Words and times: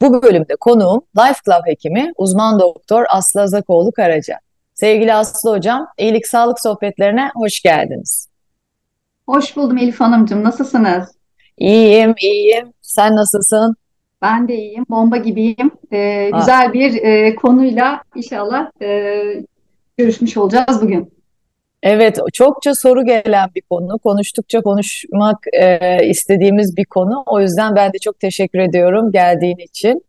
Bu 0.00 0.22
bölümde 0.22 0.56
konuğum 0.60 1.02
Life 1.18 1.40
Club 1.44 1.66
hekimi 1.66 2.12
uzman 2.16 2.60
doktor 2.60 3.04
Aslı 3.08 3.40
Azakoğlu 3.40 3.92
Karaca. 3.92 4.38
Sevgili 4.74 5.14
Aslı 5.14 5.50
Hocam, 5.50 5.86
İyilik 5.98 6.26
Sağlık 6.26 6.60
Sohbetlerine 6.60 7.30
hoş 7.34 7.60
geldiniz. 7.62 8.28
Hoş 9.28 9.56
buldum 9.56 9.78
Elif 9.78 10.00
Hanımcığım. 10.00 10.44
Nasılsınız? 10.44 11.08
İyiyim, 11.58 12.14
iyiyim. 12.20 12.72
Sen 12.82 13.16
nasılsın? 13.16 13.76
Ben 14.22 14.48
de 14.48 14.54
iyiyim. 14.54 14.86
Bomba 14.90 15.16
gibiyim. 15.16 15.70
Ee, 15.92 16.30
güzel 16.34 16.72
bir 16.72 17.02
e, 17.02 17.34
konuyla 17.34 18.02
inşallah 18.14 18.70
e, 18.82 19.20
görüşmüş 19.98 20.36
olacağız 20.36 20.82
bugün. 20.82 21.12
Evet, 21.84 22.18
çokça 22.32 22.74
soru 22.74 23.04
gelen 23.04 23.48
bir 23.54 23.62
konu. 23.62 23.98
Konuştukça 23.98 24.60
konuşmak 24.60 25.38
e, 25.52 26.06
istediğimiz 26.06 26.76
bir 26.76 26.84
konu. 26.84 27.22
O 27.26 27.40
yüzden 27.40 27.76
ben 27.76 27.92
de 27.92 27.98
çok 27.98 28.20
teşekkür 28.20 28.58
ediyorum 28.58 29.12
geldiğin 29.12 29.58
için. 29.58 30.04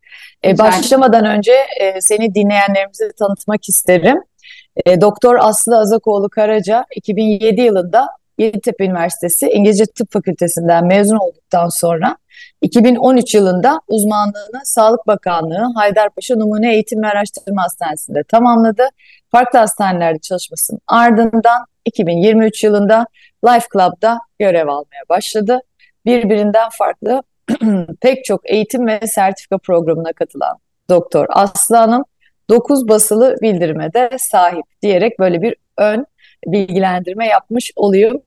E, 0.46 0.58
başlamadan 0.58 1.26
önce 1.26 1.52
e, 1.82 2.02
seni 2.02 2.36
dinleyenlerimize 2.36 3.12
tanıtmak 3.20 3.70
isterim. 3.70 4.18
E, 4.86 5.02
Doktor 5.02 5.36
Aslı 5.40 5.78
Azakoğlu 5.78 6.30
Karaca 6.30 6.86
2007 6.96 7.62
yılında 7.62 8.08
Yeditepe 8.38 8.86
Üniversitesi 8.86 9.50
İngilizce 9.50 9.86
Tıp 9.86 10.12
Fakültesinden 10.12 10.86
mezun 10.86 11.18
olduktan 11.18 11.70
sonra 11.70 12.18
2013 12.62 13.36
yılında 13.36 13.82
uzmanlığını 13.88 14.62
Sağlık 14.64 15.08
Bakanlığı 15.08 15.74
Haydarpaşa 15.76 16.36
Numune 16.36 16.74
Eğitim 16.74 17.02
ve 17.02 17.08
Araştırma 17.08 17.64
Hastanesi'nde 17.64 18.24
tamamladı. 18.24 18.88
Farklı 19.32 19.60
hastanelerde 19.60 20.20
çalışmasının 20.20 20.80
ardından 20.88 21.66
2023 21.86 22.64
yılında 22.64 23.06
Life 23.46 23.68
Club'da 23.74 24.20
görev 24.40 24.68
almaya 24.68 25.04
başladı. 25.10 25.60
Birbirinden 26.06 26.70
farklı 26.72 27.24
pek 28.02 28.26
çok 28.26 28.50
eğitim 28.50 28.88
ve 28.88 29.00
sertifika 29.08 29.58
programına 29.58 30.14
katılan 30.14 30.58
Doktor 30.90 31.26
Aslı 31.30 31.76
Hanım 31.76 32.04
9 32.50 32.88
basılı 32.88 33.36
bildirime 33.42 33.94
de 33.94 34.10
sahip 34.18 34.66
diyerek 34.82 35.20
böyle 35.20 35.42
bir 35.42 35.56
ön 35.78 36.06
bilgilendirme 36.46 37.28
yapmış 37.28 37.72
olayım. 37.76 38.22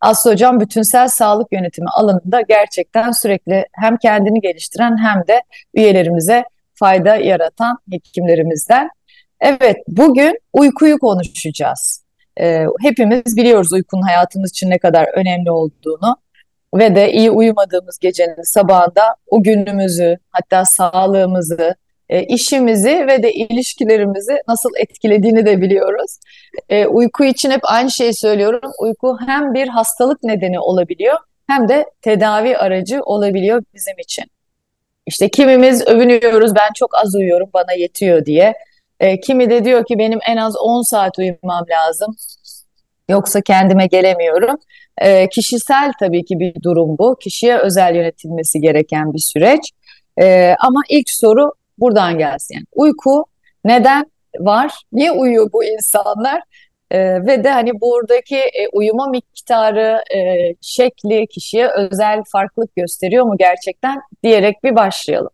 Aslı 0.00 0.30
Hocam 0.30 0.60
bütünsel 0.60 1.08
sağlık 1.08 1.52
yönetimi 1.52 1.88
alanında 1.88 2.40
gerçekten 2.40 3.10
sürekli 3.10 3.66
hem 3.72 3.96
kendini 3.96 4.40
geliştiren 4.40 4.96
hem 4.96 5.22
de 5.28 5.42
üyelerimize 5.74 6.44
fayda 6.74 7.16
yaratan 7.16 7.78
hekimlerimizden. 7.90 8.88
Evet, 9.40 9.76
bugün 9.88 10.38
uykuyu 10.52 10.98
konuşacağız. 10.98 12.04
Ee, 12.40 12.64
hepimiz 12.82 13.36
biliyoruz 13.36 13.72
uykunun 13.72 14.02
hayatımız 14.02 14.50
için 14.50 14.70
ne 14.70 14.78
kadar 14.78 15.08
önemli 15.14 15.50
olduğunu 15.50 16.16
ve 16.74 16.96
de 16.96 17.12
iyi 17.12 17.30
uyumadığımız 17.30 17.98
gecenin 17.98 18.42
sabahında 18.42 19.14
o 19.26 19.42
günümüzü, 19.42 20.18
hatta 20.30 20.64
sağlığımızı, 20.64 21.74
e, 22.08 22.22
işimizi 22.22 23.06
ve 23.06 23.22
de 23.22 23.32
ilişkilerimizi 23.32 24.42
nasıl 24.48 24.70
etkilediğini 24.76 25.46
de 25.46 25.60
biliyoruz. 25.60 26.18
E, 26.68 26.86
uyku 26.86 27.24
için 27.24 27.50
hep 27.50 27.60
aynı 27.62 27.90
şeyi 27.90 28.14
söylüyorum. 28.14 28.70
Uyku 28.80 29.16
hem 29.26 29.54
bir 29.54 29.68
hastalık 29.68 30.22
nedeni 30.22 30.60
olabiliyor 30.60 31.18
hem 31.48 31.68
de 31.68 31.86
tedavi 32.02 32.56
aracı 32.56 33.00
olabiliyor 33.02 33.62
bizim 33.74 33.98
için. 33.98 34.24
İşte 35.06 35.28
kimimiz 35.28 35.86
övünüyoruz 35.86 36.54
ben 36.54 36.68
çok 36.74 36.94
az 36.94 37.14
uyuyorum 37.14 37.50
bana 37.54 37.72
yetiyor 37.72 38.24
diye. 38.24 38.54
E, 39.00 39.20
kimi 39.20 39.50
de 39.50 39.64
diyor 39.64 39.84
ki 39.84 39.98
benim 39.98 40.18
en 40.28 40.36
az 40.36 40.56
10 40.56 40.82
saat 40.82 41.18
uyumam 41.18 41.64
lazım. 41.70 42.16
Yoksa 43.08 43.40
kendime 43.40 43.86
gelemiyorum. 43.86 44.56
E, 44.98 45.28
kişisel 45.28 45.92
tabii 46.00 46.24
ki 46.24 46.38
bir 46.38 46.62
durum 46.62 46.98
bu. 46.98 47.16
Kişiye 47.20 47.58
özel 47.58 47.94
yönetilmesi 47.94 48.60
gereken 48.60 49.14
bir 49.14 49.18
süreç. 49.18 49.60
E, 50.20 50.54
ama 50.60 50.80
ilk 50.88 51.10
soru 51.10 51.52
buradan 51.80 52.18
gelsin. 52.18 52.54
Yani 52.54 52.66
uyku 52.72 53.24
neden 53.64 54.06
var? 54.38 54.72
Niye 54.92 55.12
uyuyor 55.12 55.52
bu 55.52 55.64
insanlar? 55.64 56.42
E, 56.90 57.26
ve 57.26 57.44
de 57.44 57.50
hani 57.50 57.80
buradaki 57.80 58.36
e, 58.36 58.68
uyuma 58.72 59.06
miktarı, 59.06 60.02
e, 60.14 60.54
şekli 60.60 61.26
kişiye 61.26 61.68
özel 61.68 62.22
farklılık 62.32 62.76
gösteriyor 62.76 63.24
mu 63.24 63.36
gerçekten 63.38 64.00
diyerek 64.22 64.64
bir 64.64 64.76
başlayalım. 64.76 65.30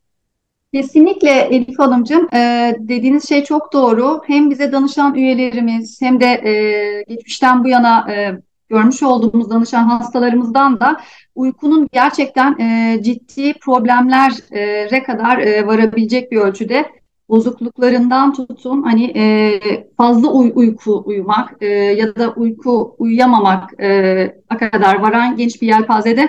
Kesinlikle 0.74 1.30
Elif 1.30 1.78
Hanımcığım 1.78 2.28
e, 2.34 2.72
dediğiniz 2.78 3.28
şey 3.28 3.44
çok 3.44 3.72
doğru. 3.72 4.20
Hem 4.26 4.50
bize 4.50 4.72
danışan 4.72 5.14
üyelerimiz 5.14 6.02
hem 6.02 6.20
de 6.20 6.26
e, 6.26 7.02
geçmişten 7.02 7.64
bu 7.64 7.68
yana 7.68 8.12
e, 8.12 8.32
görmüş 8.74 9.02
olduğumuz 9.02 9.50
danışan 9.50 9.84
hastalarımızdan 9.84 10.80
da 10.80 11.00
uykunun 11.34 11.88
gerçekten 11.92 12.58
e, 12.58 13.02
ciddi 13.02 13.54
problemlere 13.54 15.02
kadar 15.02 15.38
e, 15.38 15.66
varabilecek 15.66 16.32
bir 16.32 16.36
ölçüde 16.36 16.86
bozukluklarından 17.28 18.32
tutun 18.32 18.82
hani 18.82 19.04
e, 19.16 19.60
fazla 19.96 20.28
uy 20.28 20.52
uyku 20.54 21.02
uyumak 21.06 21.56
e, 21.60 21.66
ya 21.66 22.16
da 22.16 22.32
uyku 22.32 22.96
uyuyamamak 22.98 23.80
e, 23.80 24.36
kadar 24.70 25.00
varan 25.00 25.36
genç 25.36 25.62
bir 25.62 25.66
yelpazede 25.66 26.28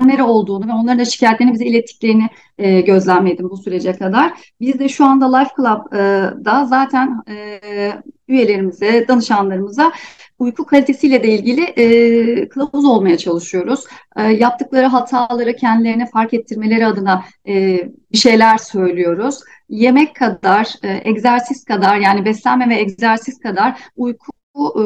problemleri 0.00 0.22
olduğunu 0.22 0.68
ve 0.68 0.72
onların 0.72 0.98
da 0.98 1.04
şikayetlerini 1.04 1.54
bize 1.54 1.64
ilettiklerini 1.64 2.28
e, 2.58 2.80
gözlemledim 2.80 3.50
bu 3.50 3.56
sürece 3.56 3.92
kadar. 3.92 4.32
Biz 4.60 4.78
de 4.78 4.88
şu 4.88 5.04
anda 5.04 5.36
Life 5.36 5.50
Club'da 5.56 6.64
zaten 6.64 7.22
e, 7.28 7.92
üyelerimize, 8.28 9.08
danışanlarımıza 9.08 9.92
uyku 10.38 10.66
kalitesiyle 10.66 11.22
de 11.22 11.28
ilgili 11.28 11.62
e, 11.62 12.48
kılavuz 12.48 12.84
olmaya 12.84 13.18
çalışıyoruz. 13.18 13.84
E, 14.16 14.22
yaptıkları 14.22 14.86
hataları 14.86 15.56
kendilerine 15.56 16.06
fark 16.06 16.34
ettirmeleri 16.34 16.86
adına 16.86 17.24
e, 17.48 17.78
bir 18.12 18.18
şeyler 18.18 18.58
söylüyoruz. 18.58 19.40
Yemek 19.68 20.16
kadar, 20.16 20.74
e, 20.82 21.00
egzersiz 21.04 21.64
kadar 21.64 21.96
yani 21.96 22.24
beslenme 22.24 22.68
ve 22.68 22.80
egzersiz 22.80 23.38
kadar 23.38 23.78
uyku 23.96 24.32
e, 24.56 24.84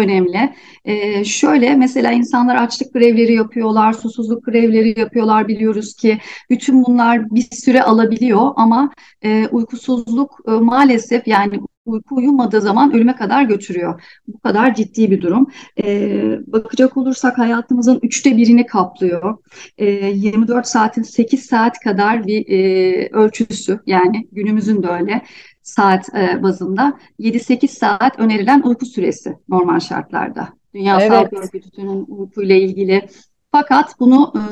önemli. 0.00 0.54
Ee, 0.84 1.24
şöyle 1.24 1.76
mesela 1.76 2.12
insanlar 2.12 2.56
açlık 2.56 2.92
grevleri 2.94 3.34
yapıyorlar, 3.34 3.92
susuzluk 3.92 4.44
grevleri 4.44 5.00
yapıyorlar 5.00 5.48
biliyoruz 5.48 5.94
ki 5.94 6.18
bütün 6.50 6.84
bunlar 6.84 7.30
bir 7.30 7.46
süre 7.52 7.82
alabiliyor 7.82 8.52
ama 8.56 8.90
e, 9.24 9.48
uykusuzluk 9.48 10.38
e, 10.48 10.50
maalesef 10.50 11.28
yani 11.28 11.60
uyku 11.90 12.16
uyumadığı 12.16 12.60
zaman 12.60 12.94
ölüme 12.94 13.16
kadar 13.16 13.42
götürüyor. 13.42 14.02
Bu 14.28 14.38
kadar 14.38 14.74
ciddi 14.74 15.10
bir 15.10 15.22
durum. 15.22 15.46
Ee, 15.84 16.38
bakacak 16.46 16.96
olursak 16.96 17.38
hayatımızın 17.38 17.98
üçte 18.02 18.36
birini 18.36 18.66
kaplıyor. 18.66 19.36
Ee, 19.78 19.86
24 19.86 20.66
saatin 20.66 21.02
8 21.02 21.46
saat 21.46 21.78
kadar 21.78 22.26
bir 22.26 22.48
e, 22.48 23.08
ölçüsü 23.12 23.80
yani 23.86 24.28
günümüzün 24.32 24.82
de 24.82 24.88
öyle 24.88 25.22
saat 25.62 26.14
e, 26.14 26.42
bazında 26.42 26.98
7-8 27.18 27.68
saat 27.68 28.18
önerilen 28.18 28.62
uyku 28.62 28.86
süresi 28.86 29.38
normal 29.48 29.80
şartlarda. 29.80 30.48
Dünya 30.74 31.00
evet. 31.00 31.12
Sağlık 31.12 31.32
Örgütü'nün 31.32 32.04
uykuyla 32.08 32.54
ilgili 32.54 33.08
fakat 33.52 34.00
bunu 34.00 34.32
e, 34.36 34.42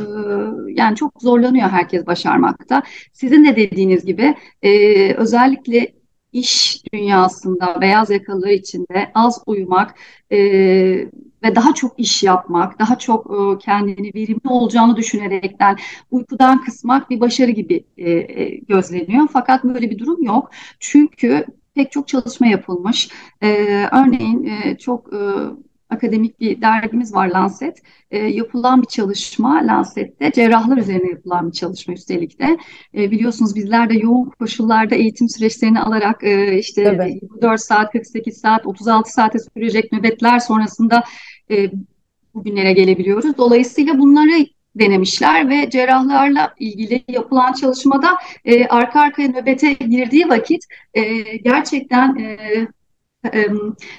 yani 0.73 0.97
çok 0.97 1.23
zorlanıyor 1.23 1.69
herkes 1.69 2.07
başarmakta. 2.07 2.83
Sizin 3.13 3.45
de 3.45 3.57
dediğiniz 3.57 4.05
gibi 4.05 4.35
e, 4.63 5.13
özellikle 5.15 5.98
iş 6.33 6.83
dünyasında 6.93 7.81
beyaz 7.81 8.11
yakalılar 8.11 8.51
içinde 8.51 9.11
az 9.15 9.43
uyumak 9.47 9.95
e, 10.31 10.39
ve 11.45 11.55
daha 11.55 11.75
çok 11.75 11.99
iş 12.01 12.23
yapmak, 12.23 12.79
daha 12.79 12.99
çok 12.99 13.27
e, 13.27 13.59
kendini 13.59 14.15
verimli 14.15 14.49
olacağını 14.49 14.97
düşünerekten 14.97 15.77
uykudan 16.11 16.65
kısmak 16.65 17.11
bir 17.11 17.21
başarı 17.21 17.51
gibi 17.51 17.85
e, 17.97 18.11
e, 18.11 18.57
gözleniyor. 18.57 19.29
Fakat 19.33 19.65
böyle 19.65 19.91
bir 19.91 19.99
durum 19.99 20.23
yok. 20.23 20.51
Çünkü 20.81 21.47
pek 21.75 21.93
çok 21.93 22.09
çalışma 22.09 22.47
yapılmış. 22.47 23.09
E, 23.43 23.49
örneğin 23.93 24.45
e, 24.45 24.79
çok 24.79 25.13
e, 25.13 25.19
akademik 25.91 26.41
bir 26.41 26.61
dergimiz 26.61 27.15
var 27.15 27.29
Lancet. 27.29 27.83
E, 28.11 28.19
yapılan 28.19 28.83
bir 28.83 28.87
çalışma 28.87 29.67
Lancet'te 29.67 30.33
cerrahlar 30.33 30.77
üzerine 30.77 31.11
yapılan 31.11 31.47
bir 31.47 31.53
çalışma 31.53 31.95
üstelik 31.95 32.41
de. 32.41 32.59
E, 32.95 33.11
biliyorsunuz 33.11 33.57
bizler 33.57 33.91
de 33.91 33.95
yoğun 33.95 34.31
koşullarda 34.39 34.95
eğitim 34.95 35.29
süreçlerini 35.29 35.81
alarak 35.81 36.25
e, 36.25 36.59
işte 36.59 36.83
evet. 36.83 37.23
4 37.43 37.61
saat, 37.61 37.93
48 37.93 38.37
saat, 38.37 38.67
36 38.67 39.13
saate 39.13 39.39
sürecek 39.39 39.93
nöbetler 39.93 40.39
sonrasında 40.39 41.05
e, 41.51 41.71
bugünlere 42.35 42.73
gelebiliyoruz. 42.73 43.39
Dolayısıyla 43.39 43.99
bunları 43.99 44.47
denemişler 44.75 45.49
ve 45.49 45.71
cerrahlarla 45.71 46.55
ilgili 46.59 47.05
yapılan 47.09 47.53
çalışmada 47.53 48.19
e, 48.45 48.67
arka 48.67 49.01
arkaya 49.01 49.29
nöbete 49.29 49.73
girdiği 49.73 50.29
vakit 50.29 50.65
e, 50.95 51.37
gerçekten 51.37 52.17
e, 52.17 52.37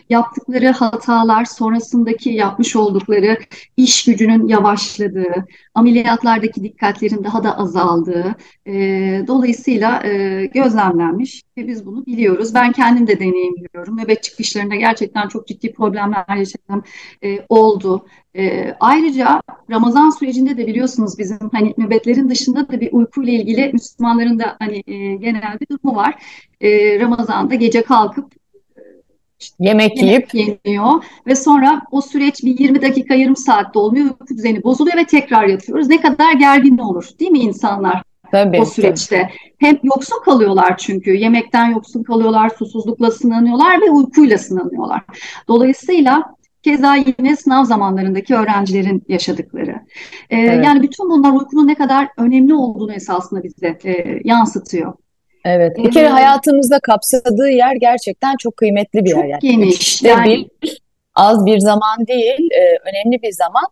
yaptıkları 0.09 0.67
hatalar 0.67 1.45
sonrasındaki 1.45 2.29
yapmış 2.29 2.75
oldukları 2.75 3.37
iş 3.77 4.05
gücünün 4.05 4.47
yavaşladığı, 4.47 5.45
ameliyatlardaki 5.73 6.63
dikkatlerin 6.63 7.23
daha 7.23 7.43
da 7.43 7.57
azaldığı 7.57 8.35
dolayısıyla 9.27 10.03
gözlemlenmiş 10.53 11.43
ve 11.57 11.67
biz 11.67 11.85
bunu 11.85 12.05
biliyoruz. 12.05 12.53
Ben 12.53 12.71
kendim 12.71 13.07
de 13.07 13.19
deneyimliyorum. 13.19 13.97
Nöbet 13.97 14.23
çıkışlarında 14.23 14.75
gerçekten 14.75 15.27
çok 15.27 15.47
ciddi 15.47 15.73
problemler 15.73 16.35
yaşadığım 16.37 16.83
oldu. 17.49 18.05
ayrıca 18.79 19.41
Ramazan 19.69 20.09
sürecinde 20.09 20.57
de 20.57 20.67
biliyorsunuz 20.67 21.17
bizim 21.17 21.39
hani 21.51 21.73
nöbetlerin 21.77 22.29
dışında 22.29 22.69
da 22.69 22.81
bir 22.81 22.89
uykuyla 22.91 23.33
ilgili 23.33 23.69
Müslümanların 23.73 24.39
da 24.39 24.55
hani 24.59 24.83
genel 25.19 25.57
bir 25.61 25.67
durumu 25.71 25.95
var. 25.95 26.23
Ramazan'da 26.99 27.55
gece 27.55 27.81
kalkıp 27.81 28.38
işte 29.39 29.55
yemek 29.59 30.01
yiyip 30.01 30.33
yeniyor 30.33 31.03
ve 31.27 31.35
sonra 31.35 31.81
o 31.91 32.01
süreç 32.01 32.43
bir 32.43 32.59
20 32.59 32.81
dakika 32.81 33.15
yarım 33.15 33.35
saatte 33.35 33.79
olmuyor. 33.79 34.05
Uyku 34.05 34.27
düzeni 34.27 34.63
bozuluyor 34.63 34.97
ve 34.97 35.05
tekrar 35.05 35.47
yatıyoruz. 35.47 35.87
Ne 35.87 36.01
kadar 36.01 36.33
gergin 36.33 36.77
olur 36.77 37.09
değil 37.19 37.31
mi 37.31 37.39
insanlar? 37.39 38.03
Tabii, 38.31 38.61
o 38.61 38.65
süreçte. 38.65 39.21
Tabii. 39.21 39.31
Hem 39.57 39.79
yoksun 39.83 40.23
kalıyorlar 40.25 40.77
çünkü. 40.77 41.11
Yemekten 41.11 41.71
yoksun 41.71 42.03
kalıyorlar, 42.03 42.49
susuzlukla 42.49 43.11
sınanıyorlar 43.11 43.81
ve 43.81 43.89
uykuyla 43.89 44.37
sınanıyorlar. 44.37 45.01
Dolayısıyla 45.47 46.23
keza 46.63 46.95
yine 46.95 47.35
sınav 47.35 47.63
zamanlarındaki 47.63 48.35
öğrencilerin 48.35 49.03
yaşadıkları. 49.07 49.79
Ee, 50.29 50.37
evet. 50.37 50.65
Yani 50.65 50.81
bütün 50.81 51.09
bunlar 51.09 51.31
uykunun 51.31 51.67
ne 51.67 51.75
kadar 51.75 52.07
önemli 52.17 52.53
olduğunu 52.53 52.93
esasında 52.93 53.43
bize 53.43 53.77
e, 53.85 54.19
yansıtıyor. 54.23 54.93
Evet. 55.45 55.77
Bir 55.77 55.91
kere 55.91 56.07
hayatımızda 56.07 56.79
kapsadığı 56.79 57.49
yer 57.49 57.75
gerçekten 57.75 58.35
çok 58.39 58.57
kıymetli 58.57 59.05
bir 59.05 59.09
çok 59.09 59.23
yer. 59.23 59.29
Yani. 59.29 59.39
geniş. 59.41 59.79
İşte 59.79 60.07
yani... 60.07 60.47
bir 60.61 60.79
az 61.15 61.45
bir 61.45 61.59
zaman 61.59 62.07
değil, 62.07 62.49
e, 62.51 62.89
önemli 62.89 63.21
bir 63.21 63.31
zaman 63.31 63.65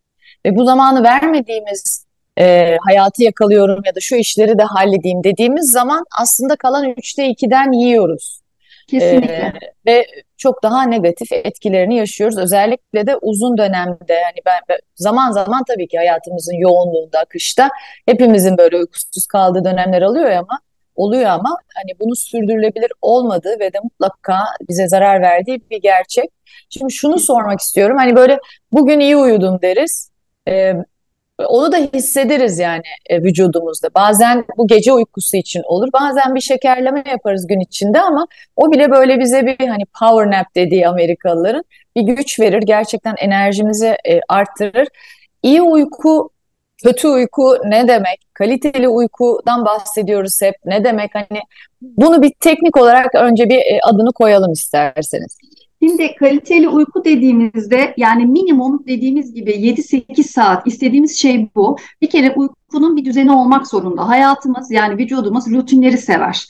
ve 0.45 0.55
bu 0.55 0.65
zamanı 0.65 1.03
vermediğimiz 1.03 2.05
e, 2.39 2.77
hayatı 2.85 3.23
yakalıyorum 3.23 3.81
ya 3.85 3.95
da 3.95 3.99
şu 3.99 4.15
işleri 4.15 4.57
de 4.57 4.63
halledeyim 4.63 5.23
dediğimiz 5.23 5.71
zaman 5.71 6.03
aslında 6.21 6.55
kalan 6.55 6.89
üçte 6.89 7.29
ikiden 7.29 7.71
yiyoruz. 7.71 8.41
Kesinlikle. 8.87 9.33
E, 9.33 9.53
ve 9.85 10.05
çok 10.37 10.63
daha 10.63 10.83
negatif 10.83 11.31
etkilerini 11.31 11.95
yaşıyoruz. 11.95 12.37
Özellikle 12.37 13.07
de 13.07 13.15
uzun 13.15 13.57
dönemde 13.57 14.13
yani 14.13 14.39
ben, 14.45 14.59
ben 14.69 14.77
zaman 14.95 15.31
zaman 15.31 15.63
tabii 15.67 15.87
ki 15.87 15.97
hayatımızın 15.97 16.55
yoğunluğunda, 16.55 17.19
akışta 17.19 17.69
hepimizin 18.05 18.57
böyle 18.57 18.77
uykusuz 18.77 19.27
kaldığı 19.27 19.65
dönemler 19.65 20.01
alıyor 20.01 20.29
ama 20.29 20.59
oluyor 20.97 21.25
ama 21.25 21.57
hani 21.75 21.99
bunu 21.99 22.15
sürdürülebilir 22.15 22.91
olmadığı 23.01 23.59
ve 23.59 23.73
de 23.73 23.77
mutlaka 23.83 24.37
bize 24.69 24.87
zarar 24.87 25.21
verdiği 25.21 25.61
bir 25.71 25.81
gerçek. 25.81 26.29
Şimdi 26.69 26.93
şunu 26.93 27.19
sormak 27.19 27.59
istiyorum. 27.59 27.97
Hani 27.97 28.15
böyle 28.15 28.39
bugün 28.71 28.99
iyi 28.99 29.17
uyudum 29.17 29.59
deriz. 29.61 30.11
Ee, 30.47 30.73
onu 31.45 31.71
da 31.71 31.77
hissederiz 31.77 32.59
yani 32.59 32.81
e, 33.09 33.23
vücudumuzda. 33.23 33.89
Bazen 33.95 34.45
bu 34.57 34.67
gece 34.67 34.93
uykusu 34.93 35.37
için 35.37 35.63
olur. 35.65 35.89
Bazen 35.93 36.35
bir 36.35 36.41
şekerleme 36.41 37.03
yaparız 37.11 37.47
gün 37.47 37.59
içinde 37.59 38.01
ama 38.01 38.27
o 38.55 38.71
bile 38.71 38.91
böyle 38.91 39.19
bize 39.19 39.45
bir 39.45 39.67
hani 39.67 39.83
power 39.99 40.31
nap 40.31 40.47
dediği 40.55 40.87
Amerikalıların 40.87 41.63
bir 41.95 42.01
güç 42.01 42.39
verir. 42.39 42.61
Gerçekten 42.61 43.15
enerjimizi 43.17 43.87
e, 43.87 44.19
arttırır. 44.29 44.87
İyi 45.43 45.61
uyku 45.61 46.29
kötü 46.83 47.07
uyku 47.07 47.57
ne 47.65 47.87
demek? 47.87 48.19
Kaliteli 48.33 48.87
uykudan 48.87 49.65
bahsediyoruz 49.65 50.41
hep. 50.41 50.55
Ne 50.65 50.83
demek? 50.83 51.11
Hani 51.15 51.41
bunu 51.81 52.21
bir 52.21 52.31
teknik 52.39 52.77
olarak 52.77 53.15
önce 53.15 53.49
bir 53.49 53.57
e, 53.57 53.79
adını 53.83 54.13
koyalım 54.13 54.51
isterseniz. 54.51 55.37
Şimdi 55.83 56.15
kaliteli 56.15 56.69
uyku 56.69 57.05
dediğimizde 57.05 57.93
yani 57.97 58.25
minimum 58.25 58.83
dediğimiz 58.87 59.33
gibi 59.33 59.51
7-8 59.51 60.23
saat 60.23 60.67
istediğimiz 60.67 61.19
şey 61.19 61.49
bu. 61.55 61.77
Bir 62.01 62.09
kere 62.09 62.33
uykunun 62.35 62.97
bir 62.97 63.05
düzeni 63.05 63.31
olmak 63.31 63.67
zorunda. 63.67 64.09
Hayatımız 64.09 64.71
yani 64.71 64.97
vücudumuz 64.97 65.47
rutinleri 65.51 65.97
sever. 65.97 66.45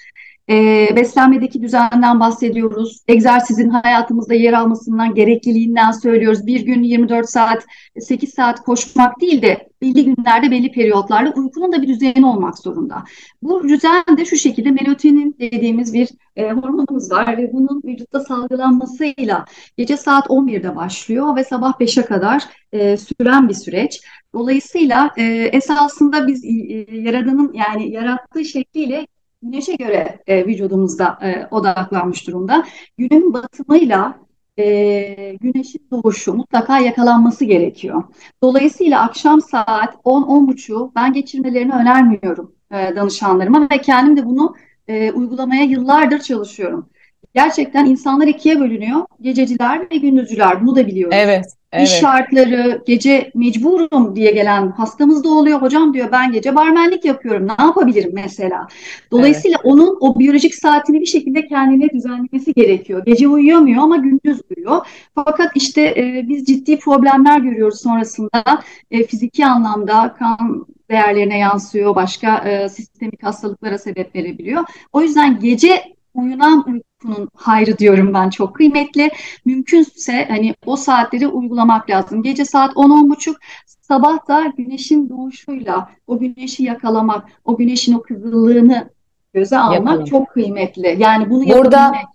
E, 0.49 0.87
beslenmedeki 0.95 1.61
düzenden 1.61 2.19
bahsediyoruz. 2.19 3.01
Egzersizin 3.07 3.69
hayatımızda 3.69 4.33
yer 4.33 4.53
almasından, 4.53 5.13
gerekliliğinden 5.13 5.91
söylüyoruz. 5.91 6.47
Bir 6.47 6.61
gün 6.61 6.83
24 6.83 7.29
saat, 7.29 7.65
8 7.99 8.33
saat 8.33 8.59
koşmak 8.59 9.21
değil 9.21 9.41
de 9.41 9.67
belli 9.81 10.05
günlerde, 10.05 10.51
belli 10.51 10.71
periyotlarla 10.71 11.33
uykunun 11.33 11.71
da 11.71 11.81
bir 11.81 11.87
düzeni 11.87 12.25
olmak 12.25 12.57
zorunda. 12.57 13.03
Bu 13.41 13.63
düzen 13.63 14.03
de 14.17 14.25
şu 14.25 14.37
şekilde 14.37 14.71
melatonin 14.71 15.35
dediğimiz 15.39 15.93
bir 15.93 16.09
e, 16.35 16.51
hormonumuz 16.51 17.11
var 17.11 17.37
ve 17.37 17.53
bunun 17.53 17.81
vücutta 17.85 18.19
salgılanmasıyla 18.19 19.45
gece 19.77 19.97
saat 19.97 20.27
11'de 20.27 20.75
başlıyor 20.75 21.35
ve 21.35 21.43
sabah 21.43 21.73
5'e 21.79 22.05
kadar 22.05 22.43
e, 22.71 22.97
süren 22.97 23.49
bir 23.49 23.53
süreç. 23.53 24.01
Dolayısıyla 24.33 25.11
e, 25.17 25.23
esasında 25.53 26.27
biz 26.27 26.45
e, 26.45 26.49
Yaradan'ın 26.91 27.53
yani 27.53 27.91
yarattığı 27.91 28.45
şekliyle 28.45 29.07
güneşe 29.41 29.75
göre 29.75 30.19
e, 30.27 30.45
vücudumuzda 30.45 31.19
e, 31.23 31.47
odaklanmış 31.51 32.27
durumda. 32.27 32.65
Günün 32.97 33.33
batımıyla 33.33 34.19
e, 34.59 35.35
güneşin 35.41 35.87
doğuşu 35.91 36.33
mutlaka 36.33 36.79
yakalanması 36.79 37.45
gerekiyor. 37.45 38.03
Dolayısıyla 38.43 39.01
akşam 39.03 39.41
saat 39.41 39.95
10-10.30 40.05 40.91
ben 40.95 41.13
geçirmelerini 41.13 41.73
önermiyorum 41.73 42.55
e, 42.71 42.95
danışanlarıma 42.95 43.67
ve 43.71 43.81
kendim 43.81 44.17
de 44.17 44.25
bunu 44.25 44.55
e, 44.87 45.11
uygulamaya 45.11 45.63
yıllardır 45.63 46.19
çalışıyorum. 46.19 46.89
Gerçekten 47.33 47.85
insanlar 47.85 48.27
ikiye 48.27 48.59
bölünüyor. 48.59 49.05
Gececiler 49.21 49.91
ve 49.91 49.97
gündüzcüler. 49.97 50.61
Bunu 50.61 50.75
da 50.75 50.87
biliyoruz. 50.87 51.17
Evet. 51.19 51.56
Evet. 51.71 51.87
İş 51.87 51.93
şartları, 51.93 52.83
gece 52.87 53.31
mecburum 53.35 54.15
diye 54.15 54.31
gelen 54.31 54.71
hastamız 54.71 55.23
da 55.23 55.29
oluyor. 55.29 55.61
Hocam 55.61 55.93
diyor 55.93 56.11
ben 56.11 56.31
gece 56.31 56.55
barmenlik 56.55 57.05
yapıyorum. 57.05 57.47
Ne 57.47 57.63
yapabilirim 57.65 58.11
mesela? 58.13 58.67
Dolayısıyla 59.11 59.57
evet. 59.63 59.73
onun 59.73 59.97
o 60.01 60.19
biyolojik 60.19 60.55
saatini 60.55 61.01
bir 61.01 61.05
şekilde 61.05 61.47
kendine 61.47 61.89
düzenlemesi 61.89 62.53
gerekiyor. 62.53 63.05
Gece 63.05 63.27
uyuyamıyor 63.27 63.83
ama 63.83 63.97
gündüz 63.97 64.41
uyuyor. 64.57 64.85
Fakat 65.15 65.51
işte 65.55 65.81
e, 65.81 66.25
biz 66.29 66.45
ciddi 66.45 66.79
problemler 66.79 67.39
görüyoruz 67.39 67.81
sonrasında. 67.81 68.43
E, 68.91 69.03
fiziki 69.03 69.45
anlamda 69.45 70.15
kan 70.19 70.65
değerlerine 70.89 71.37
yansıyor. 71.37 71.95
Başka 71.95 72.37
e, 72.37 72.69
sistemik 72.69 73.23
hastalıklara 73.23 73.77
sebep 73.77 74.15
verebiliyor. 74.15 74.63
O 74.93 75.01
yüzden 75.01 75.39
gece 75.39 75.96
uyunan 76.17 76.65
uykunun 76.67 77.29
hayrı 77.35 77.77
diyorum 77.77 78.13
ben 78.13 78.29
çok 78.29 78.55
kıymetli. 78.55 79.11
Mümkünse 79.45 80.25
hani 80.29 80.55
o 80.65 80.75
saatleri 80.75 81.27
uygulamak 81.27 81.89
lazım. 81.89 82.23
Gece 82.23 82.45
saat 82.45 82.73
10-10.30 82.73 83.35
sabah 83.81 84.27
da 84.27 84.53
güneşin 84.57 85.09
doğuşuyla 85.09 85.89
o 86.07 86.19
güneşi 86.19 86.63
yakalamak, 86.63 87.25
o 87.45 87.57
güneşin 87.57 87.93
o 87.93 88.01
kızıllığını 88.01 88.89
göze 89.33 89.57
almak 89.57 89.75
Yapalım. 89.75 90.05
çok 90.05 90.29
kıymetli. 90.29 90.95
Yani 90.99 91.29
bunu 91.29 91.47
Burada 91.47 91.77
yapabilmek. 91.77 92.05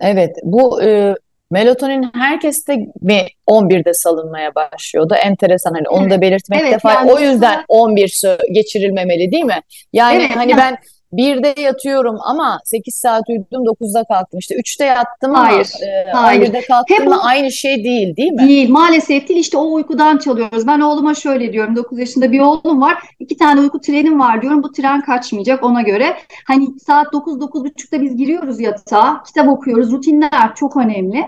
evet 0.00 0.36
bu 0.44 0.82
e, 0.82 1.14
melatonin 1.50 2.10
herkeste 2.14 2.76
mi 3.00 3.26
11'de 3.46 3.94
salınmaya 3.94 4.54
başlıyordu. 4.54 5.14
Enteresan 5.14 5.70
hani 5.70 5.86
evet. 5.90 6.00
onu 6.00 6.10
da 6.10 6.20
belirtmek 6.20 6.60
evet, 6.62 6.80
Yani 6.84 7.12
o 7.12 7.18
yüzden 7.18 7.64
11 7.68 8.22
geçirilmemeli 8.52 9.32
değil 9.32 9.44
mi? 9.44 9.60
Yani 9.92 10.22
evet, 10.22 10.36
hani 10.36 10.50
yani, 10.50 10.60
ben 10.60 10.78
1'de 11.16 11.60
yatıyorum 11.60 12.16
ama 12.24 12.60
8 12.64 12.94
saat 12.94 13.22
uyudum 13.28 13.64
9'da 13.64 14.04
kalktım. 14.04 14.38
İşte 14.38 14.54
3'te 14.54 14.84
yattım 14.84 15.34
hayır, 15.34 15.70
ama 15.82 15.86
e, 15.90 16.12
hayır. 16.12 16.42
11'de 16.42 16.60
kalktım 16.60 16.96
Hep 16.96 17.08
o, 17.08 17.14
aynı 17.22 17.52
şey 17.52 17.84
değil 17.84 18.16
değil 18.16 18.32
mi? 18.32 18.48
Değil 18.48 18.70
maalesef 18.70 19.28
değil 19.28 19.40
işte 19.40 19.56
o 19.56 19.72
uykudan 19.72 20.18
çalıyoruz. 20.18 20.66
Ben 20.66 20.80
oğluma 20.80 21.14
şöyle 21.14 21.52
diyorum 21.52 21.76
9 21.76 21.98
yaşında 21.98 22.32
bir 22.32 22.40
oğlum 22.40 22.80
var. 22.80 22.98
iki 23.18 23.36
tane 23.36 23.60
uyku 23.60 23.80
trenim 23.80 24.20
var 24.20 24.42
diyorum 24.42 24.62
bu 24.62 24.72
tren 24.72 25.00
kaçmayacak 25.00 25.64
ona 25.64 25.82
göre. 25.82 26.16
Hani 26.46 26.68
saat 26.86 27.06
9-9.30'da 27.06 28.02
biz 28.02 28.16
giriyoruz 28.16 28.60
yatağa 28.60 29.22
kitap 29.26 29.48
okuyoruz 29.48 29.92
rutinler 29.92 30.54
çok 30.54 30.76
önemli. 30.76 31.18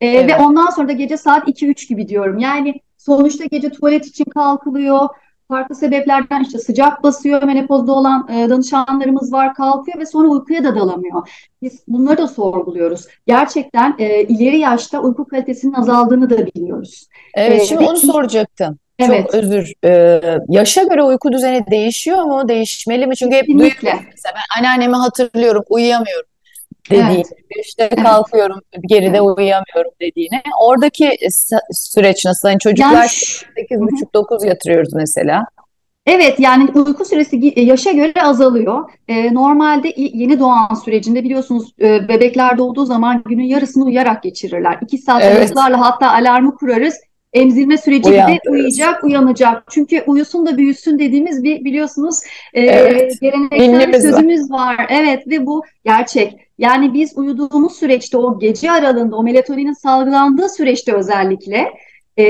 Ee, 0.00 0.06
evet. 0.06 0.28
Ve 0.30 0.36
ondan 0.36 0.70
sonra 0.70 0.88
da 0.88 0.92
gece 0.92 1.16
saat 1.16 1.48
2-3 1.48 1.88
gibi 1.88 2.08
diyorum. 2.08 2.38
Yani 2.38 2.74
sonuçta 2.96 3.44
gece 3.44 3.70
tuvalet 3.70 4.06
için 4.06 4.24
kalkılıyor 4.24 5.08
farklı 5.48 5.74
sebeplerden 5.74 6.42
işte 6.42 6.58
sıcak 6.58 7.02
basıyor, 7.02 7.42
menopozda 7.42 7.92
olan 7.92 8.28
e, 8.28 8.48
danışanlarımız 8.50 9.32
var, 9.32 9.54
kalkıyor 9.54 9.98
ve 9.98 10.06
sonra 10.06 10.28
uykuya 10.28 10.64
da 10.64 10.74
dalamıyor. 10.74 11.28
Biz 11.62 11.84
bunları 11.88 12.18
da 12.18 12.28
sorguluyoruz. 12.28 13.06
Gerçekten 13.26 13.94
e, 13.98 14.22
ileri 14.22 14.58
yaşta 14.58 15.00
uyku 15.00 15.24
kalitesinin 15.28 15.72
azaldığını 15.72 16.30
da 16.30 16.46
biliyoruz. 16.46 17.06
Evet, 17.34 17.62
ee, 17.62 17.64
şimdi 17.64 17.84
onu 17.84 17.96
soracaktım. 17.96 18.78
Evet. 18.98 19.26
Çok 19.26 19.34
özür. 19.34 19.72
Ee, 19.84 20.20
yaşa 20.48 20.82
göre 20.82 21.02
uyku 21.02 21.32
düzeni 21.32 21.64
değişiyor 21.70 22.22
mu? 22.22 22.48
Değişmeli 22.48 23.06
mi? 23.06 23.16
Çünkü 23.16 23.36
hep 23.36 23.46
duyuyorum. 23.46 23.76
Mesela 23.82 24.34
ben 24.34 24.58
anneannemi 24.58 24.96
hatırlıyorum, 24.96 25.64
uyuyamıyorum 25.68 26.26
dediğini. 26.90 27.14
Evet. 27.14 27.26
İşte 27.60 27.88
evet. 27.92 28.04
kalkıyorum, 28.04 28.60
geride 28.88 29.20
uyuyamıyorum 29.20 29.92
dediğini. 30.00 30.42
Oradaki 30.60 31.18
süreç 31.72 32.24
nasıl? 32.24 32.48
Hani 32.48 32.58
çocuklar 32.58 33.42
yani, 33.70 33.90
8.30-9 33.90 34.46
yatırıyoruz 34.46 34.92
mesela. 34.94 35.46
Evet 36.06 36.40
yani 36.40 36.70
uyku 36.74 37.04
süresi 37.04 37.52
yaşa 37.56 37.92
göre 37.92 38.22
azalıyor. 38.22 38.90
Ee, 39.08 39.34
normalde 39.34 39.92
yeni 39.96 40.40
doğan 40.40 40.74
sürecinde 40.84 41.24
biliyorsunuz 41.24 41.74
e, 41.80 42.08
bebekler 42.08 42.58
doğduğu 42.58 42.84
zaman 42.84 43.22
günün 43.26 43.44
yarısını 43.44 43.84
uyuyarak 43.84 44.22
geçirirler. 44.22 44.78
İki 44.82 44.98
saat 44.98 45.22
evet. 45.24 45.52
hatta 45.56 46.12
alarmı 46.12 46.54
kurarız. 46.54 46.94
Emzirme 47.32 47.78
süreci 47.78 48.10
de 48.12 48.38
uyuyacak, 48.50 49.04
uyanacak. 49.04 49.64
Çünkü 49.70 50.02
uyusun 50.06 50.46
da 50.46 50.56
büyüsün 50.56 50.98
dediğimiz 50.98 51.42
bir 51.42 51.64
biliyorsunuz 51.64 52.20
e, 52.54 52.60
evet. 52.60 53.20
geleneksel 53.20 53.92
bir 53.92 54.00
sözümüz 54.00 54.50
var. 54.50 54.78
var. 54.78 54.86
Evet 54.90 55.26
ve 55.26 55.46
bu 55.46 55.62
gerçek. 55.84 56.45
Yani 56.58 56.94
biz 56.94 57.18
uyuduğumuz 57.18 57.72
süreçte 57.72 58.16
o 58.18 58.38
gece 58.38 58.70
aralığında 58.70 59.16
o 59.16 59.22
melatoninin 59.22 59.72
salgılandığı 59.72 60.48
süreçte 60.48 60.92
özellikle 60.92 61.70
e, 62.18 62.24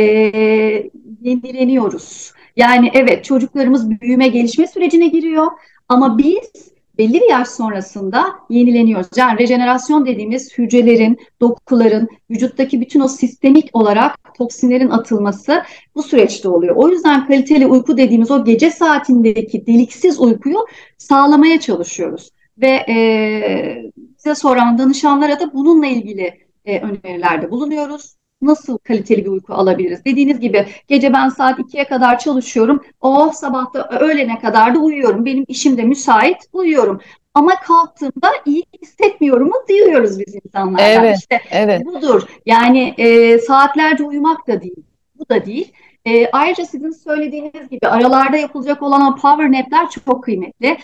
yenileniyoruz. 1.22 2.32
Yani 2.56 2.90
evet 2.94 3.24
çocuklarımız 3.24 3.90
büyüme 3.90 4.28
gelişme 4.28 4.66
sürecine 4.66 5.08
giriyor 5.08 5.46
ama 5.88 6.18
biz 6.18 6.76
belli 6.98 7.20
bir 7.20 7.30
yaş 7.30 7.48
sonrasında 7.48 8.24
yenileniyoruz. 8.50 9.08
Yani 9.16 9.38
rejenerasyon 9.38 10.06
dediğimiz 10.06 10.58
hücrelerin, 10.58 11.18
dokuların, 11.40 12.08
vücuttaki 12.30 12.80
bütün 12.80 13.00
o 13.00 13.08
sistemik 13.08 13.70
olarak 13.72 14.34
toksinlerin 14.34 14.90
atılması 14.90 15.62
bu 15.94 16.02
süreçte 16.02 16.48
oluyor. 16.48 16.76
O 16.76 16.88
yüzden 16.88 17.26
kaliteli 17.26 17.66
uyku 17.66 17.96
dediğimiz 17.96 18.30
o 18.30 18.44
gece 18.44 18.70
saatindeki 18.70 19.66
deliksiz 19.66 20.20
uykuyu 20.20 20.58
sağlamaya 20.98 21.60
çalışıyoruz. 21.60 22.30
Ve 22.58 22.84
e, 22.88 23.90
bize 23.96 24.34
soran 24.34 24.78
danışanlara 24.78 25.40
da 25.40 25.54
bununla 25.54 25.86
ilgili 25.86 26.46
e, 26.64 26.80
önerilerde 26.80 27.50
bulunuyoruz 27.50 28.16
nasıl 28.42 28.78
kaliteli 28.78 29.24
bir 29.24 29.30
uyku 29.30 29.54
alabiliriz? 29.54 30.04
Dediğiniz 30.04 30.40
gibi 30.40 30.66
gece 30.88 31.12
ben 31.12 31.28
saat 31.28 31.58
2'ye 31.58 31.84
kadar 31.84 32.18
çalışıyorum. 32.18 32.84
Oh 33.00 33.32
sabahta 33.32 33.88
öğlene 34.00 34.38
kadar 34.38 34.74
da 34.74 34.78
uyuyorum. 34.78 35.24
Benim 35.24 35.44
işim 35.48 35.76
de 35.76 35.82
müsait 35.82 36.36
uyuyorum. 36.52 37.00
Ama 37.34 37.54
kalktığımda 37.54 38.30
iyi 38.46 38.64
hissetmiyorum 38.82 39.52
diyoruz 39.68 40.18
biz 40.18 40.34
insanlardan. 40.34 40.84
Evet, 40.84 41.16
işte 41.18 41.40
evet. 41.50 41.86
budur. 41.86 42.22
Yani 42.46 42.94
e, 42.98 43.38
saatlerce 43.38 44.04
uyumak 44.04 44.48
da 44.48 44.62
değil. 44.62 44.84
Bu 45.18 45.28
da 45.28 45.46
değil. 45.46 45.72
E, 46.04 46.30
ayrıca 46.30 46.66
sizin 46.66 46.90
söylediğiniz 46.90 47.68
gibi 47.70 47.88
aralarda 47.88 48.36
yapılacak 48.36 48.82
olan 48.82 49.12
o 49.12 49.16
power 49.16 49.52
nap'ler 49.52 49.90
çok 49.90 50.24
kıymetli. 50.24 50.76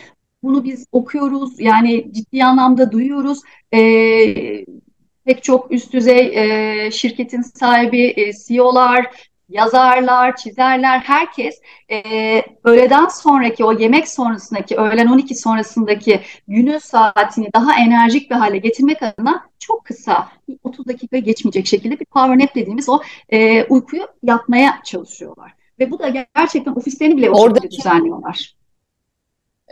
Bunu 0.42 0.64
biz 0.64 0.86
okuyoruz 0.92 1.60
yani 1.60 2.12
ciddi 2.12 2.44
anlamda 2.44 2.92
duyuyoruz. 2.92 3.40
E, 3.74 3.80
pek 5.24 5.42
çok 5.42 5.72
üst 5.72 5.92
düzey 5.92 6.32
e, 6.34 6.90
şirketin 6.90 7.42
sahibi, 7.42 8.14
e, 8.16 8.32
CEO'lar, 8.32 9.06
yazarlar, 9.48 10.36
çizerler, 10.36 10.98
herkes 10.98 11.60
e, 11.90 12.42
öğleden 12.64 13.08
sonraki 13.08 13.64
o 13.64 13.72
yemek 13.72 14.08
sonrasındaki, 14.08 14.76
öğlen 14.76 15.06
12 15.06 15.34
sonrasındaki 15.34 16.20
günün 16.48 16.78
saatini 16.78 17.48
daha 17.54 17.78
enerjik 17.78 18.30
bir 18.30 18.34
hale 18.34 18.58
getirmek 18.58 19.02
adına 19.02 19.44
çok 19.58 19.84
kısa, 19.84 20.28
30 20.62 20.86
dakika 20.86 21.18
geçmeyecek 21.18 21.66
şekilde 21.66 22.00
bir 22.00 22.04
power 22.04 22.38
nap 22.38 22.54
dediğimiz 22.54 22.88
o 22.88 23.00
e, 23.28 23.64
uykuyu 23.64 24.06
yapmaya 24.22 24.80
çalışıyorlar. 24.84 25.54
Ve 25.78 25.90
bu 25.90 25.98
da 25.98 26.08
gerçekten 26.34 26.72
ofislerini 26.72 27.16
bile 27.16 27.30
o 27.30 27.42
Oradaki... 27.42 27.70
düzenliyorlar. 27.70 28.61